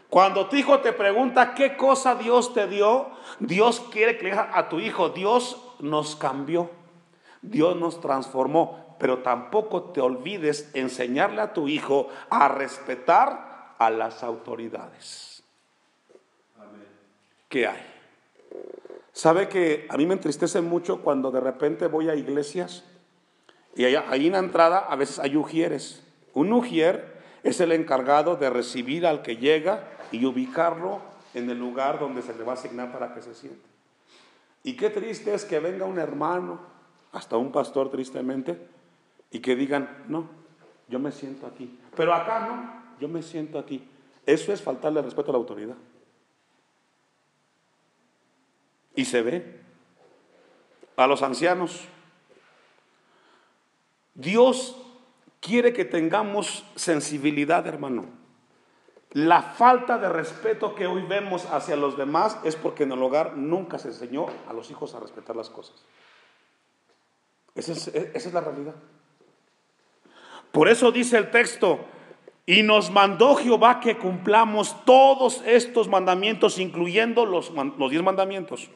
Cuando 0.10 0.48
tu 0.48 0.56
hijo 0.56 0.80
te 0.80 0.94
pregunta 0.94 1.54
qué 1.54 1.76
cosa 1.76 2.16
Dios 2.16 2.54
te 2.54 2.68
dio, 2.68 3.08
Dios 3.40 3.82
quiere 3.92 4.18
que 4.18 4.24
le 4.24 4.30
diga 4.32 4.52
a 4.54 4.70
tu 4.70 4.80
hijo, 4.80 5.10
Dios 5.10 5.62
nos 5.80 6.16
cambió, 6.16 6.70
Dios 7.42 7.76
nos 7.76 8.00
transformó, 8.00 8.85
pero 8.98 9.20
tampoco 9.20 9.92
te 9.92 10.02
olvides 10.02 10.70
enseñarle 10.74 11.42
a 11.42 11.54
tu 11.54 11.68
hijo 11.68 12.08
a 12.30 12.48
respetar 12.48 13.76
a 13.78 13.90
las 13.90 14.24
autoridades. 14.24 15.44
¿Qué 17.50 17.68
hay? 17.68 17.82
¿Sabe 19.12 19.48
que 19.48 19.88
a 19.90 19.98
mí 19.98 20.06
me 20.06 20.14
entristece 20.14 20.62
mucho 20.62 21.02
cuando 21.02 21.32
de 21.32 21.40
repente 21.40 21.88
voy 21.88 22.10
a 22.10 22.16
iglesias 22.16 22.84
y 23.76 23.86
ahí 23.86 24.28
en 24.28 24.34
la 24.34 24.40
entrada 24.40 24.80
a 24.80 24.96
veces 24.96 25.20
hay 25.20 25.36
ujieres. 25.36 26.02
Un 26.34 26.54
ujier 26.54 27.16
es 27.44 27.60
el 27.60 27.72
encargado 27.74 28.38
de 28.38 28.50
recibir 28.50 29.06
al 29.06 29.22
que 29.22 29.38
llega 29.38 29.90
y 30.12 30.26
ubicarlo 30.26 31.02
en 31.34 31.50
el 31.50 31.60
lugar 31.60 32.00
donde 32.00 32.22
se 32.22 32.34
le 32.34 32.44
va 32.44 32.54
a 32.54 32.56
asignar 32.56 32.92
para 32.92 33.14
que 33.14 33.22
se 33.22 33.36
siente. 33.36 33.68
Y 34.64 34.76
qué 34.76 34.90
triste 34.90 35.34
es 35.34 35.46
que 35.46 35.60
venga 35.60 35.86
un 35.86 36.00
hermano, 36.00 36.60
hasta 37.12 37.38
un 37.38 37.52
pastor 37.52 37.92
tristemente, 37.92 38.58
y 39.36 39.40
que 39.42 39.58
digan, 39.58 40.06
no, 40.08 40.30
yo 40.88 40.98
me 40.98 41.12
siento 41.12 41.46
aquí. 41.46 41.78
Pero 41.94 42.14
acá 42.14 42.48
no, 42.48 43.00
yo 43.02 43.10
me 43.10 43.22
siento 43.22 43.60
aquí. 43.60 43.86
Eso 44.26 44.54
es 44.54 44.62
faltarle 44.62 45.02
respeto 45.02 45.32
a 45.32 45.34
la 45.34 45.40
autoridad. 45.40 45.76
Y 48.96 49.04
se 49.04 49.22
ve 49.22 49.60
a 50.96 51.06
los 51.06 51.22
ancianos 51.22 51.86
Dios 54.14 54.82
quiere 55.42 55.74
que 55.74 55.84
tengamos 55.84 56.66
sensibilidad, 56.76 57.68
hermano. 57.68 58.06
La 59.12 59.42
falta 59.42 59.98
de 59.98 60.08
respeto 60.08 60.76
que 60.76 60.88
hoy 60.88 61.02
vemos 61.02 61.46
hacia 61.48 61.76
los 61.76 61.98
demás 61.98 62.40
es 62.46 62.56
porque 62.56 62.84
en 62.84 62.94
el 62.94 63.04
hogar 63.04 63.36
nunca 63.36 63.80
se 63.80 63.90
enseñó 63.90 64.28
a 64.48 64.54
los 64.54 64.72
hijos 64.72 64.96
a 64.96 65.02
respetar 65.02 65.36
las 65.36 65.50
cosas. 65.50 65.84
Esa 67.56 67.72
es, 67.72 68.34
la 68.34 68.42
realidad. 68.42 68.76
Por 70.56 70.70
eso 70.70 70.94
dice 70.94 71.18
el 71.18 71.32
texto, 71.32 71.84
y 72.46 72.64
nos 72.64 72.90
mandó 72.90 73.36
Jehová 73.36 73.82
que 73.82 73.98
cumplamos 73.98 74.86
todos 74.86 75.44
estos 75.46 75.90
mandamientos, 75.90 76.60
incluyendo 76.60 77.26
los, 77.26 77.52
los 77.78 77.92
diez 77.92 78.02
mandamientos 78.02 78.70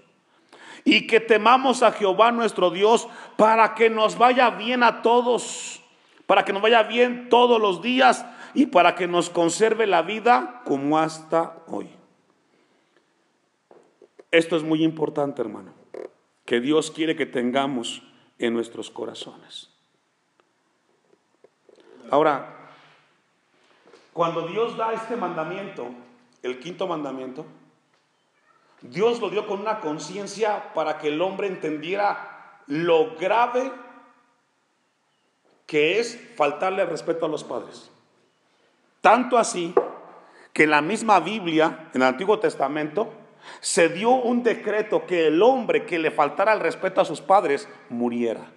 y 0.83 1.07
que 1.07 1.21
temamos 1.21 1.81
a 1.81 1.93
Jehová 1.93 2.33
nuestro 2.33 2.69
Dios 2.69 3.07
para 3.37 3.75
que 3.75 3.89
nos 3.89 4.17
vaya 4.17 4.49
bien 4.49 4.83
a 4.83 5.01
todos, 5.01 5.81
para 6.25 6.43
que 6.43 6.51
nos 6.51 6.61
vaya 6.61 6.83
bien 6.83 7.29
todos 7.29 7.61
los 7.61 7.81
días 7.81 8.25
y 8.53 8.65
para 8.65 8.95
que 8.95 9.07
nos 9.07 9.29
conserve 9.29 9.87
la 9.87 10.01
vida 10.01 10.61
como 10.65 10.99
hasta 10.99 11.63
hoy. 11.67 11.87
Esto 14.31 14.57
es 14.57 14.63
muy 14.63 14.83
importante, 14.83 15.41
hermano, 15.41 15.71
que 16.43 16.59
Dios 16.59 16.91
quiere 16.91 17.15
que 17.15 17.25
tengamos 17.25 18.03
en 18.37 18.53
nuestros 18.53 18.91
corazones. 18.91 19.68
Ahora, 22.11 22.55
cuando 24.13 24.47
Dios 24.47 24.75
da 24.77 24.93
este 24.93 25.15
mandamiento, 25.15 25.89
el 26.43 26.59
quinto 26.59 26.87
mandamiento, 26.87 27.45
Dios 28.81 29.19
lo 29.19 29.29
dio 29.29 29.45
con 29.45 29.59
una 29.59 29.79
conciencia 29.79 30.73
para 30.73 30.97
que 30.97 31.09
el 31.09 31.21
hombre 31.21 31.47
entendiera 31.47 32.61
lo 32.67 33.15
grave 33.15 33.71
que 35.65 35.99
es 35.99 36.19
faltarle 36.35 36.85
respeto 36.85 37.25
a 37.25 37.29
los 37.29 37.43
padres. 37.43 37.91
Tanto 39.01 39.37
así 39.37 39.73
que 40.51 40.63
en 40.63 40.71
la 40.71 40.81
misma 40.81 41.19
Biblia, 41.19 41.89
en 41.93 42.01
el 42.01 42.07
Antiguo 42.07 42.39
Testamento, 42.39 43.13
se 43.59 43.89
dio 43.89 44.11
un 44.11 44.43
decreto 44.43 45.05
que 45.05 45.27
el 45.27 45.41
hombre 45.41 45.85
que 45.85 45.99
le 45.99 46.11
faltara 46.11 46.53
el 46.53 46.59
respeto 46.59 47.01
a 47.01 47.05
sus 47.05 47.21
padres 47.21 47.67
muriera. 47.89 48.51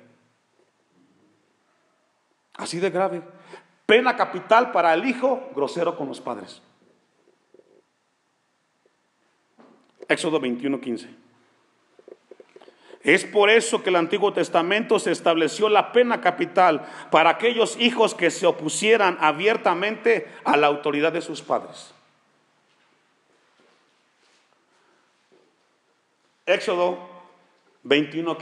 Así 2.54 2.78
de 2.78 2.90
grave. 2.90 3.22
Pena 3.86 4.16
capital 4.16 4.72
para 4.72 4.94
el 4.94 5.04
hijo, 5.04 5.50
grosero 5.54 5.96
con 5.96 6.08
los 6.08 6.20
padres. 6.20 6.62
Éxodo 10.08 10.40
21, 10.40 10.80
15. 10.80 11.08
Es 13.02 13.24
por 13.24 13.50
eso 13.50 13.82
que 13.82 13.90
el 13.90 13.96
Antiguo 13.96 14.32
Testamento 14.32 14.98
se 15.00 15.10
estableció 15.10 15.68
la 15.68 15.90
pena 15.90 16.20
capital 16.20 16.86
para 17.10 17.30
aquellos 17.30 17.76
hijos 17.80 18.14
que 18.14 18.30
se 18.30 18.46
opusieran 18.46 19.18
abiertamente 19.20 20.28
a 20.44 20.56
la 20.56 20.68
autoridad 20.68 21.12
de 21.12 21.20
sus 21.20 21.42
padres. 21.42 21.92
Éxodo 26.46 26.98
21, 27.82 28.36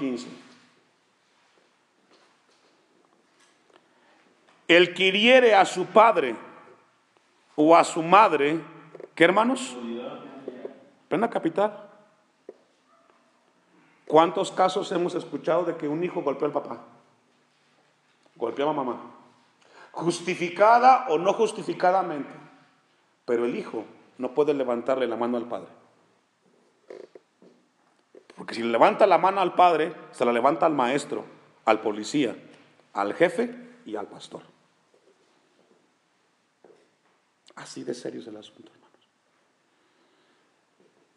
El 4.71 4.95
que 4.95 5.09
hiriere 5.09 5.57
a 5.57 5.65
su 5.65 5.87
padre 5.87 6.37
o 7.57 7.75
a 7.75 7.83
su 7.83 8.05
madre, 8.05 8.61
¿qué 9.17 9.25
hermanos? 9.25 9.77
Pena 11.09 11.29
capital. 11.29 11.89
¿Cuántos 14.07 14.53
casos 14.53 14.93
hemos 14.93 15.17
escuchado 15.17 15.65
de 15.65 15.77
que 15.77 15.89
un 15.89 16.05
hijo 16.05 16.23
golpeó 16.23 16.47
al 16.47 16.53
papá? 16.53 16.85
Golpeó 18.37 18.71
a 18.71 18.73
mamá. 18.73 19.01
Justificada 19.91 21.07
o 21.09 21.19
no 21.19 21.33
justificadamente. 21.33 22.33
Pero 23.25 23.47
el 23.47 23.57
hijo 23.57 23.85
no 24.19 24.35
puede 24.35 24.55
levantarle 24.55 25.09
la 25.09 25.17
mano 25.17 25.37
al 25.37 25.49
padre. 25.49 25.71
Porque 28.37 28.55
si 28.55 28.63
le 28.63 28.69
levanta 28.69 29.05
la 29.09 29.19
mano 29.19 29.41
al 29.41 29.57
padre, 29.57 29.93
se 30.13 30.25
la 30.25 30.33
levanta 30.33 30.65
al 30.67 30.75
maestro, 30.75 31.25
al 31.65 31.81
policía, 31.81 32.37
al 32.93 33.15
jefe 33.15 33.53
y 33.85 33.97
al 33.97 34.07
pastor. 34.07 34.60
Así 37.61 37.85
de 37.85 37.95
serio 37.95 38.21
es 38.21 38.27
el 38.27 38.37
asunto, 38.37 38.73
hermanos. 38.73 39.09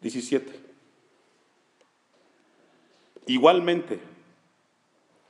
17. 0.00 0.60
Igualmente, 3.26 4.00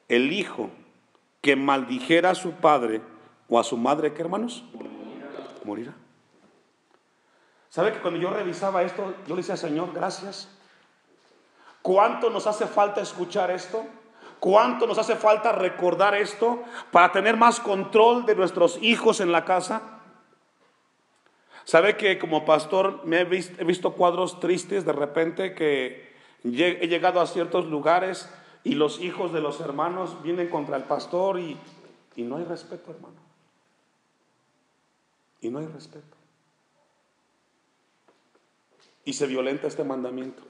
el 0.08 0.32
hijo 0.32 0.70
que 1.40 1.54
maldijera 1.54 2.30
a 2.30 2.34
su 2.34 2.52
padre 2.52 3.00
o 3.48 3.60
a 3.60 3.64
su 3.64 3.76
madre, 3.76 4.12
¿qué 4.12 4.22
hermanos? 4.22 4.64
Morirá. 5.64 5.94
¿Sabe 7.68 7.92
que 7.92 8.00
cuando 8.00 8.18
yo 8.18 8.30
revisaba 8.30 8.82
esto, 8.82 9.14
yo 9.26 9.36
le 9.36 9.42
decía, 9.42 9.56
Señor, 9.56 9.92
gracias? 9.92 10.48
¿Cuánto 11.82 12.30
nos 12.30 12.46
hace 12.46 12.66
falta 12.66 13.00
escuchar 13.00 13.50
esto? 13.50 13.84
¿Cuánto 14.40 14.86
nos 14.86 14.98
hace 14.98 15.14
falta 15.14 15.52
recordar 15.52 16.14
esto 16.14 16.64
para 16.90 17.12
tener 17.12 17.36
más 17.36 17.60
control 17.60 18.26
de 18.26 18.34
nuestros 18.34 18.78
hijos 18.82 19.20
en 19.20 19.30
la 19.30 19.44
casa? 19.44 19.93
¿Sabe 21.64 21.96
que 21.96 22.18
como 22.18 22.44
pastor 22.44 23.04
me 23.04 23.20
he 23.20 23.24
visto, 23.24 23.94
cuadros 23.94 24.38
tristes 24.40 24.84
de 24.84 24.92
repente 24.92 25.54
que 25.54 26.12
he 26.44 26.86
llegado 26.86 27.20
a 27.20 27.26
ciertos 27.26 27.66
lugares 27.66 28.30
y 28.64 28.74
los 28.74 29.00
hijos 29.00 29.32
de 29.32 29.40
los 29.40 29.60
hermanos 29.60 30.22
vienen 30.22 30.48
contra 30.48 30.76
el 30.76 30.84
pastor 30.84 31.40
y, 31.40 31.56
y 32.16 32.22
no 32.22 32.36
hay 32.36 32.44
respeto, 32.44 32.90
hermano? 32.90 33.16
Y 35.40 35.48
no 35.48 35.58
hay 35.58 35.66
respeto. 35.66 36.16
Y 39.04 39.14
se 39.14 39.26
violenta 39.26 39.66
este 39.66 39.84
mandamiento. 39.84 40.42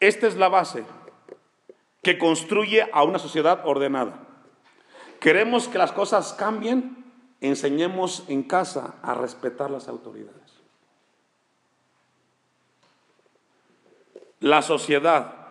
Esta 0.00 0.26
es 0.26 0.36
la 0.36 0.48
base 0.48 0.84
que 2.02 2.18
construye 2.18 2.88
a 2.92 3.02
una 3.02 3.18
sociedad 3.18 3.62
ordenada. 3.64 4.26
Queremos 5.20 5.68
que 5.68 5.78
las 5.78 5.92
cosas 5.92 6.34
cambien, 6.34 7.03
enseñemos 7.48 8.24
en 8.28 8.42
casa 8.42 8.94
a 9.02 9.14
respetar 9.14 9.70
las 9.70 9.88
autoridades. 9.88 10.40
La 14.40 14.62
sociedad 14.62 15.48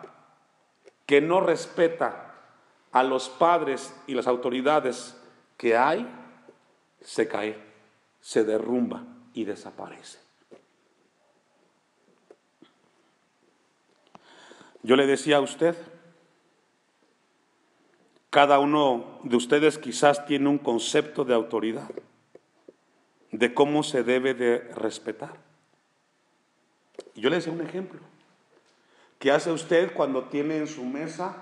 que 1.06 1.20
no 1.20 1.40
respeta 1.40 2.34
a 2.92 3.02
los 3.02 3.28
padres 3.28 3.94
y 4.06 4.14
las 4.14 4.26
autoridades 4.26 5.16
que 5.56 5.76
hay, 5.76 6.08
se 7.00 7.28
cae, 7.28 7.58
se 8.20 8.44
derrumba 8.44 9.04
y 9.32 9.44
desaparece. 9.44 10.18
Yo 14.82 14.96
le 14.96 15.06
decía 15.06 15.36
a 15.36 15.40
usted, 15.40 15.76
cada 18.34 18.58
uno 18.58 19.20
de 19.22 19.36
ustedes 19.36 19.78
quizás 19.78 20.26
tiene 20.26 20.48
un 20.48 20.58
concepto 20.58 21.24
de 21.24 21.34
autoridad, 21.34 21.88
de 23.30 23.54
cómo 23.54 23.84
se 23.84 24.02
debe 24.02 24.34
de 24.34 24.58
respetar. 24.74 25.36
yo 27.14 27.30
le 27.30 27.36
decía 27.36 27.52
un 27.52 27.60
ejemplo. 27.60 28.00
¿Qué 29.20 29.30
hace 29.30 29.52
usted 29.52 29.94
cuando 29.94 30.24
tiene 30.24 30.56
en 30.56 30.66
su 30.66 30.82
mesa 30.84 31.36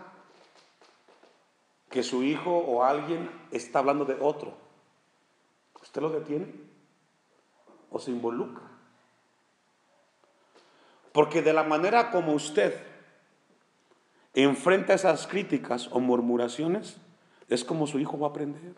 que 1.89 2.03
su 2.03 2.25
hijo 2.25 2.55
o 2.55 2.85
alguien 2.85 3.31
está 3.53 3.79
hablando 3.79 4.05
de 4.05 4.19
otro? 4.21 4.53
¿Usted 5.81 6.03
lo 6.03 6.11
detiene? 6.11 6.53
¿O 7.91 7.99
se 7.99 8.11
involucra? 8.11 8.65
Porque 11.13 11.41
de 11.41 11.55
la 11.55 11.63
manera 11.63 12.11
como 12.11 12.35
usted 12.35 12.92
enfrenta 14.35 14.95
esas 14.95 15.27
críticas 15.27 15.89
o 15.93 16.01
murmuraciones, 16.01 16.97
es 17.49 17.65
como 17.65 17.87
su 17.87 17.99
hijo 17.99 18.19
va 18.19 18.29
a 18.29 18.31
aprender. 18.31 18.75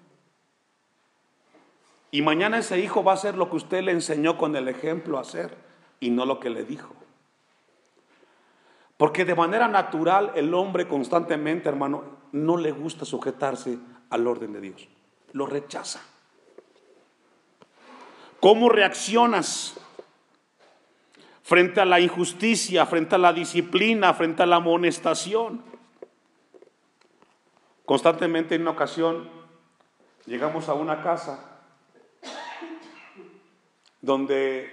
Y 2.11 2.23
mañana 2.23 2.59
ese 2.59 2.79
hijo 2.79 3.03
va 3.03 3.13
a 3.13 3.17
hacer 3.17 3.37
lo 3.37 3.51
que 3.51 3.57
usted 3.57 3.83
le 3.83 3.93
enseñó 3.93 4.39
con 4.39 4.55
el 4.57 4.69
ejemplo 4.69 5.19
a 5.19 5.23
hacer 5.23 5.57
y 6.01 6.11
no 6.11 6.27
lo 6.27 6.39
que 6.41 6.51
le 6.51 6.65
dijo. 6.65 6.95
Porque 8.97 9.25
de 9.25 9.35
manera 9.35 9.69
natural 9.69 10.33
el 10.37 10.55
hombre 10.55 10.87
constantemente, 10.87 11.69
hermano, 11.69 12.05
no 12.33 12.57
le 12.57 12.73
gusta 12.73 13.05
sujetarse 13.05 13.79
al 14.11 14.27
orden 14.27 14.53
de 14.53 14.61
Dios. 14.61 14.89
Lo 15.33 15.47
rechaza. 15.47 16.01
¿Cómo 18.39 18.69
reaccionas 18.69 19.81
frente 21.45 21.79
a 21.79 21.85
la 21.85 22.01
injusticia, 22.01 22.87
frente 22.87 23.17
a 23.17 23.19
la 23.19 23.35
disciplina, 23.35 24.15
frente 24.15 24.43
a 24.43 24.47
la 24.47 24.57
amonestación. 24.57 25.63
Constantemente 27.85 28.55
en 28.55 28.63
una 28.63 28.71
ocasión 28.71 29.29
llegamos 30.25 30.71
a 30.71 30.75
una 30.75 31.03
casa 31.03 31.61
donde 34.01 34.71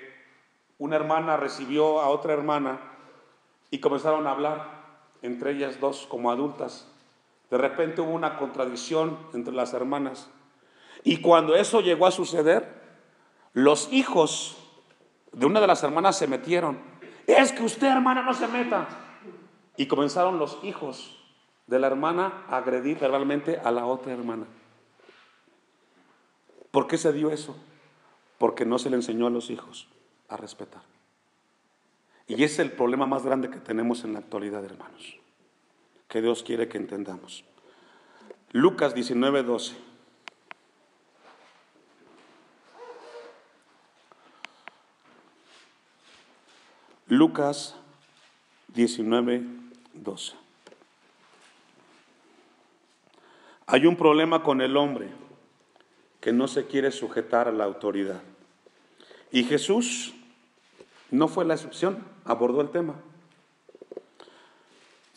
una 0.77 0.95
hermana 0.95 1.35
recibió 1.35 1.99
a 1.99 2.07
otra 2.07 2.31
hermana 2.31 2.79
y 3.69 3.79
comenzaron 3.79 4.25
a 4.25 4.31
hablar 4.31 4.81
entre 5.21 5.51
ellas 5.51 5.81
dos 5.81 6.07
como 6.07 6.31
adultas. 6.31 6.87
De 7.49 7.57
repente 7.57 7.99
hubo 7.99 8.11
una 8.11 8.37
contradicción 8.37 9.19
entre 9.33 9.53
las 9.53 9.73
hermanas. 9.73 10.29
Y 11.03 11.17
cuando 11.17 11.53
eso 11.53 11.81
llegó 11.81 12.07
a 12.07 12.11
suceder, 12.11 12.81
los 13.51 13.91
hijos 13.91 14.60
de 15.31 15.45
una 15.45 15.59
de 15.59 15.67
las 15.67 15.83
hermanas 15.83 16.17
se 16.17 16.27
metieron. 16.27 16.79
Es 17.27 17.51
que 17.51 17.63
usted, 17.63 17.87
hermana, 17.87 18.23
no 18.23 18.33
se 18.33 18.47
meta. 18.47 18.87
Y 19.77 19.87
comenzaron 19.87 20.37
los 20.37 20.59
hijos 20.63 21.17
de 21.67 21.79
la 21.79 21.87
hermana 21.87 22.43
a 22.49 22.57
agredir 22.57 22.99
verbalmente 22.99 23.59
a 23.63 23.71
la 23.71 23.85
otra 23.85 24.11
hermana. 24.11 24.45
¿Por 26.71 26.87
qué 26.87 26.97
se 26.97 27.13
dio 27.13 27.31
eso? 27.31 27.55
Porque 28.37 28.65
no 28.65 28.79
se 28.79 28.89
le 28.89 28.95
enseñó 28.95 29.27
a 29.27 29.29
los 29.29 29.49
hijos 29.49 29.87
a 30.27 30.37
respetar. 30.37 30.81
Y 32.27 32.35
ese 32.35 32.45
es 32.45 32.59
el 32.59 32.71
problema 32.71 33.05
más 33.05 33.23
grande 33.23 33.49
que 33.49 33.59
tenemos 33.59 34.03
en 34.03 34.13
la 34.13 34.19
actualidad, 34.19 34.63
hermanos, 34.63 35.17
que 36.07 36.21
Dios 36.21 36.43
quiere 36.43 36.69
que 36.69 36.77
entendamos. 36.77 37.43
Lucas 38.51 38.93
19, 38.93 39.43
12. 39.43 39.90
Lucas 47.11 47.75
19, 48.69 49.43
12. 49.95 50.33
Hay 53.67 53.85
un 53.85 53.97
problema 53.97 54.43
con 54.43 54.61
el 54.61 54.77
hombre 54.77 55.09
que 56.21 56.31
no 56.31 56.47
se 56.47 56.67
quiere 56.67 56.89
sujetar 56.89 57.49
a 57.49 57.51
la 57.51 57.65
autoridad. 57.65 58.21
Y 59.29 59.43
Jesús 59.43 60.13
no 61.09 61.27
fue 61.27 61.43
la 61.43 61.55
excepción, 61.55 62.01
abordó 62.23 62.61
el 62.61 62.69
tema. 62.69 62.95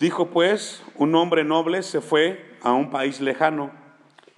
Dijo 0.01 0.31
pues, 0.31 0.83
un 0.97 1.15
hombre 1.15 1.45
noble 1.45 1.85
se 1.85 2.01
fue 2.01 2.59
a 2.61 2.73
un 2.73 2.91
país 2.91 3.21
lejano 3.21 3.71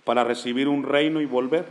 para 0.05 0.25
recibir 0.25 0.69
un 0.69 0.83
reino 0.83 1.23
y 1.23 1.25
volver. 1.25 1.65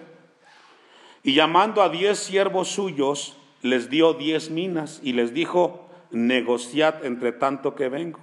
Y 1.22 1.36
llamando 1.36 1.84
a 1.84 1.90
diez 1.90 2.18
siervos 2.18 2.70
suyos, 2.70 3.38
les 3.66 3.90
dio 3.90 4.14
diez 4.14 4.52
minas 4.52 5.00
y 5.04 5.14
les 5.14 5.34
dijo, 5.34 5.90
negociad 6.12 7.04
entre 7.04 7.32
tanto 7.32 7.76
que 7.76 7.90
vengo. 7.90 8.20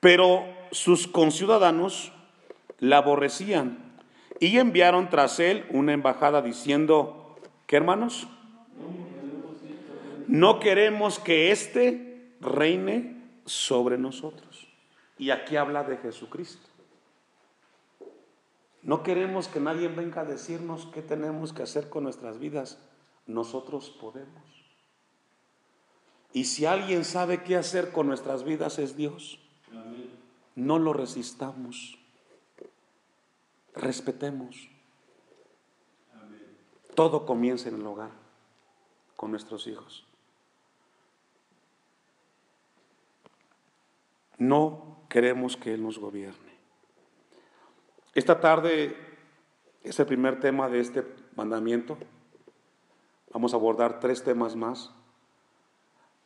Pero 0.00 0.44
sus 0.70 1.06
conciudadanos 1.06 2.12
la 2.78 2.98
aborrecían 2.98 3.78
y 4.40 4.58
enviaron 4.58 5.10
tras 5.10 5.38
él 5.38 5.66
una 5.70 5.92
embajada 5.92 6.40
diciendo, 6.40 7.36
¿qué 7.66 7.76
hermanos? 7.76 8.26
No 10.26 10.60
queremos 10.60 11.18
que 11.18 11.50
éste 11.50 12.32
reine 12.40 13.22
sobre 13.44 13.98
nosotros. 13.98 14.68
Y 15.18 15.30
aquí 15.30 15.56
habla 15.56 15.84
de 15.84 15.98
Jesucristo. 15.98 16.66
No 18.82 19.02
queremos 19.02 19.48
que 19.48 19.60
nadie 19.60 19.88
venga 19.88 20.22
a 20.22 20.24
decirnos 20.24 20.88
qué 20.94 21.02
tenemos 21.02 21.52
que 21.52 21.64
hacer 21.64 21.90
con 21.90 22.04
nuestras 22.04 22.38
vidas 22.38 22.78
nosotros 23.28 23.90
podemos. 23.90 24.42
Y 26.32 26.44
si 26.44 26.66
alguien 26.66 27.04
sabe 27.04 27.44
qué 27.44 27.56
hacer 27.56 27.92
con 27.92 28.08
nuestras 28.08 28.42
vidas 28.42 28.80
es 28.80 28.96
Dios. 28.96 29.38
No 30.56 30.80
lo 30.80 30.92
resistamos. 30.92 31.96
Respetemos. 33.74 34.68
Todo 36.96 37.24
comienza 37.24 37.68
en 37.68 37.76
el 37.76 37.86
hogar, 37.86 38.10
con 39.14 39.30
nuestros 39.30 39.68
hijos. 39.68 40.08
no 44.38 45.02
queremos 45.08 45.56
que 45.56 45.74
Él 45.74 45.82
nos 45.82 45.98
gobierne. 45.98 46.58
Esta 48.14 48.40
tarde 48.40 48.96
es 49.82 49.98
el 49.98 50.06
primer 50.06 50.40
tema 50.40 50.68
de 50.68 50.80
este 50.80 51.04
mandamiento. 51.36 51.98
Vamos 53.32 53.52
a 53.52 53.56
abordar 53.56 54.00
tres 54.00 54.22
temas 54.22 54.56
más. 54.56 54.92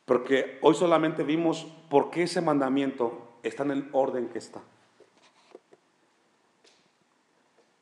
Porque 0.05 0.59
hoy 0.61 0.75
solamente 0.75 1.23
vimos 1.23 1.67
por 1.89 2.09
qué 2.09 2.23
ese 2.23 2.41
mandamiento 2.41 3.37
está 3.43 3.63
en 3.63 3.71
el 3.71 3.89
orden 3.93 4.29
que 4.29 4.39
está. 4.39 4.61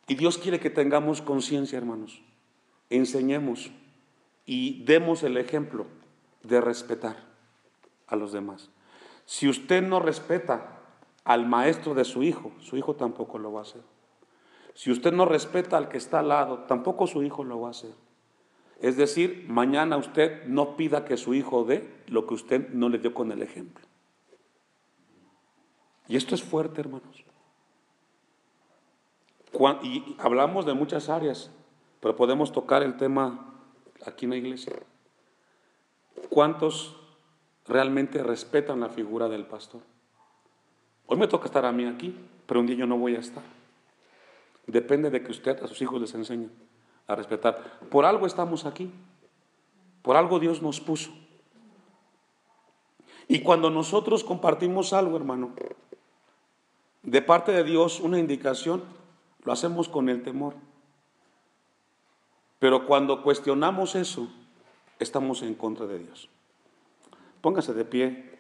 Y 0.07 0.15
Dios 0.15 0.38
quiere 0.38 0.59
que 0.59 0.69
tengamos 0.69 1.22
conciencia, 1.22 1.78
hermanos. 1.78 2.22
Enseñemos 2.89 3.72
y 4.45 4.84
demos 4.84 5.24
el 5.24 5.38
ejemplo 5.38 5.86
de 6.43 6.59
respetar 6.59 7.15
a 8.07 8.15
los 8.15 8.32
demás. 8.34 8.69
Si 9.26 9.47
usted 9.47 9.82
no 9.82 9.99
respeta 9.99 10.80
al 11.24 11.47
maestro 11.47 11.93
de 11.93 12.03
su 12.03 12.24
hijo, 12.24 12.51
su 12.59 12.78
hijo 12.78 12.95
tampoco 12.95 13.39
lo 13.39 13.53
va 13.53 13.59
a 13.59 13.63
hacer. 13.63 13.82
Si 14.74 14.91
usted 14.91 15.13
no 15.13 15.26
respeta 15.26 15.78
al 15.78 15.89
que 15.89 15.97
está 15.97 16.19
al 16.19 16.30
lado, 16.30 16.59
tampoco 16.67 17.07
su 17.07 17.24
hijo 17.24 17.43
lo 17.43 17.61
va 17.61 17.69
a 17.69 17.72
hacer. 17.72 17.93
Es 18.82 18.97
decir, 18.97 19.45
mañana 19.47 19.95
usted 19.95 20.43
no 20.47 20.75
pida 20.75 21.05
que 21.05 21.15
su 21.15 21.36
hijo 21.36 21.63
dé 21.63 21.88
lo 22.07 22.25
que 22.25 22.34
usted 22.34 22.69
no 22.69 22.89
le 22.89 22.97
dio 22.97 23.13
con 23.13 23.32
el 23.32 23.43
ejemplo. 23.43 23.86
Y 26.07 26.17
esto 26.17 26.34
es 26.34 26.41
fuerte, 26.41 26.82
hermanos. 26.82 27.23
Y 29.84 30.15
hablamos 30.17 30.65
de 30.65 30.73
muchas 30.73 31.09
áreas, 31.09 31.51
pero 31.99 32.15
podemos 32.15 32.51
tocar 32.51 32.82
el 32.82 32.97
tema 32.97 33.53
aquí 34.03 34.25
en 34.25 34.32
la 34.32 34.38
iglesia. 34.38 34.73
¿Cuántos 36.29 36.97
realmente 37.67 38.23
respetan 38.23 38.79
la 38.79 38.89
figura 38.89 39.29
del 39.29 39.45
pastor? 39.45 39.82
Hoy 41.05 41.17
me 41.17 41.27
toca 41.27 41.45
estar 41.45 41.65
a 41.65 41.71
mí 41.71 41.86
aquí, 41.86 42.17
pero 42.47 42.59
un 42.59 42.65
día 42.65 42.77
yo 42.77 42.88
no 42.88 42.97
voy 42.97 43.15
a 43.15 43.19
estar. 43.19 43.43
Depende 44.65 45.11
de 45.11 45.21
que 45.21 45.32
usted 45.32 45.61
a 45.61 45.67
sus 45.67 45.79
hijos 45.84 46.01
les 46.01 46.15
enseñe 46.15 46.49
a 47.12 47.16
respetar. 47.16 47.80
Por 47.89 48.05
algo 48.05 48.26
estamos 48.26 48.66
aquí. 48.66 48.91
Por 50.01 50.16
algo 50.16 50.39
Dios 50.39 50.62
nos 50.62 50.80
puso. 50.80 51.12
Y 53.28 53.41
cuando 53.41 53.70
nosotros 53.70 54.24
compartimos 54.24 54.93
algo, 54.93 55.16
hermano, 55.16 55.53
de 57.03 57.22
parte 57.22 57.51
de 57.51 57.64
Dios, 57.64 57.99
una 57.99 58.20
indicación, 58.20 58.84
lo 59.43 59.51
hacemos 59.51 59.88
con 59.88 60.09
el 60.09 60.24
temor. 60.24 60.55
Pero 62.59 62.86
cuando 62.86 63.24
cuestionamos 63.24 63.95
eso, 63.95 64.28
estamos 64.99 65.41
en 65.41 65.55
contra 65.55 65.88
de 65.88 65.99
Dios. 65.99 66.30
Póngase 67.41 67.74
de 67.74 67.86
pie. 67.86 68.30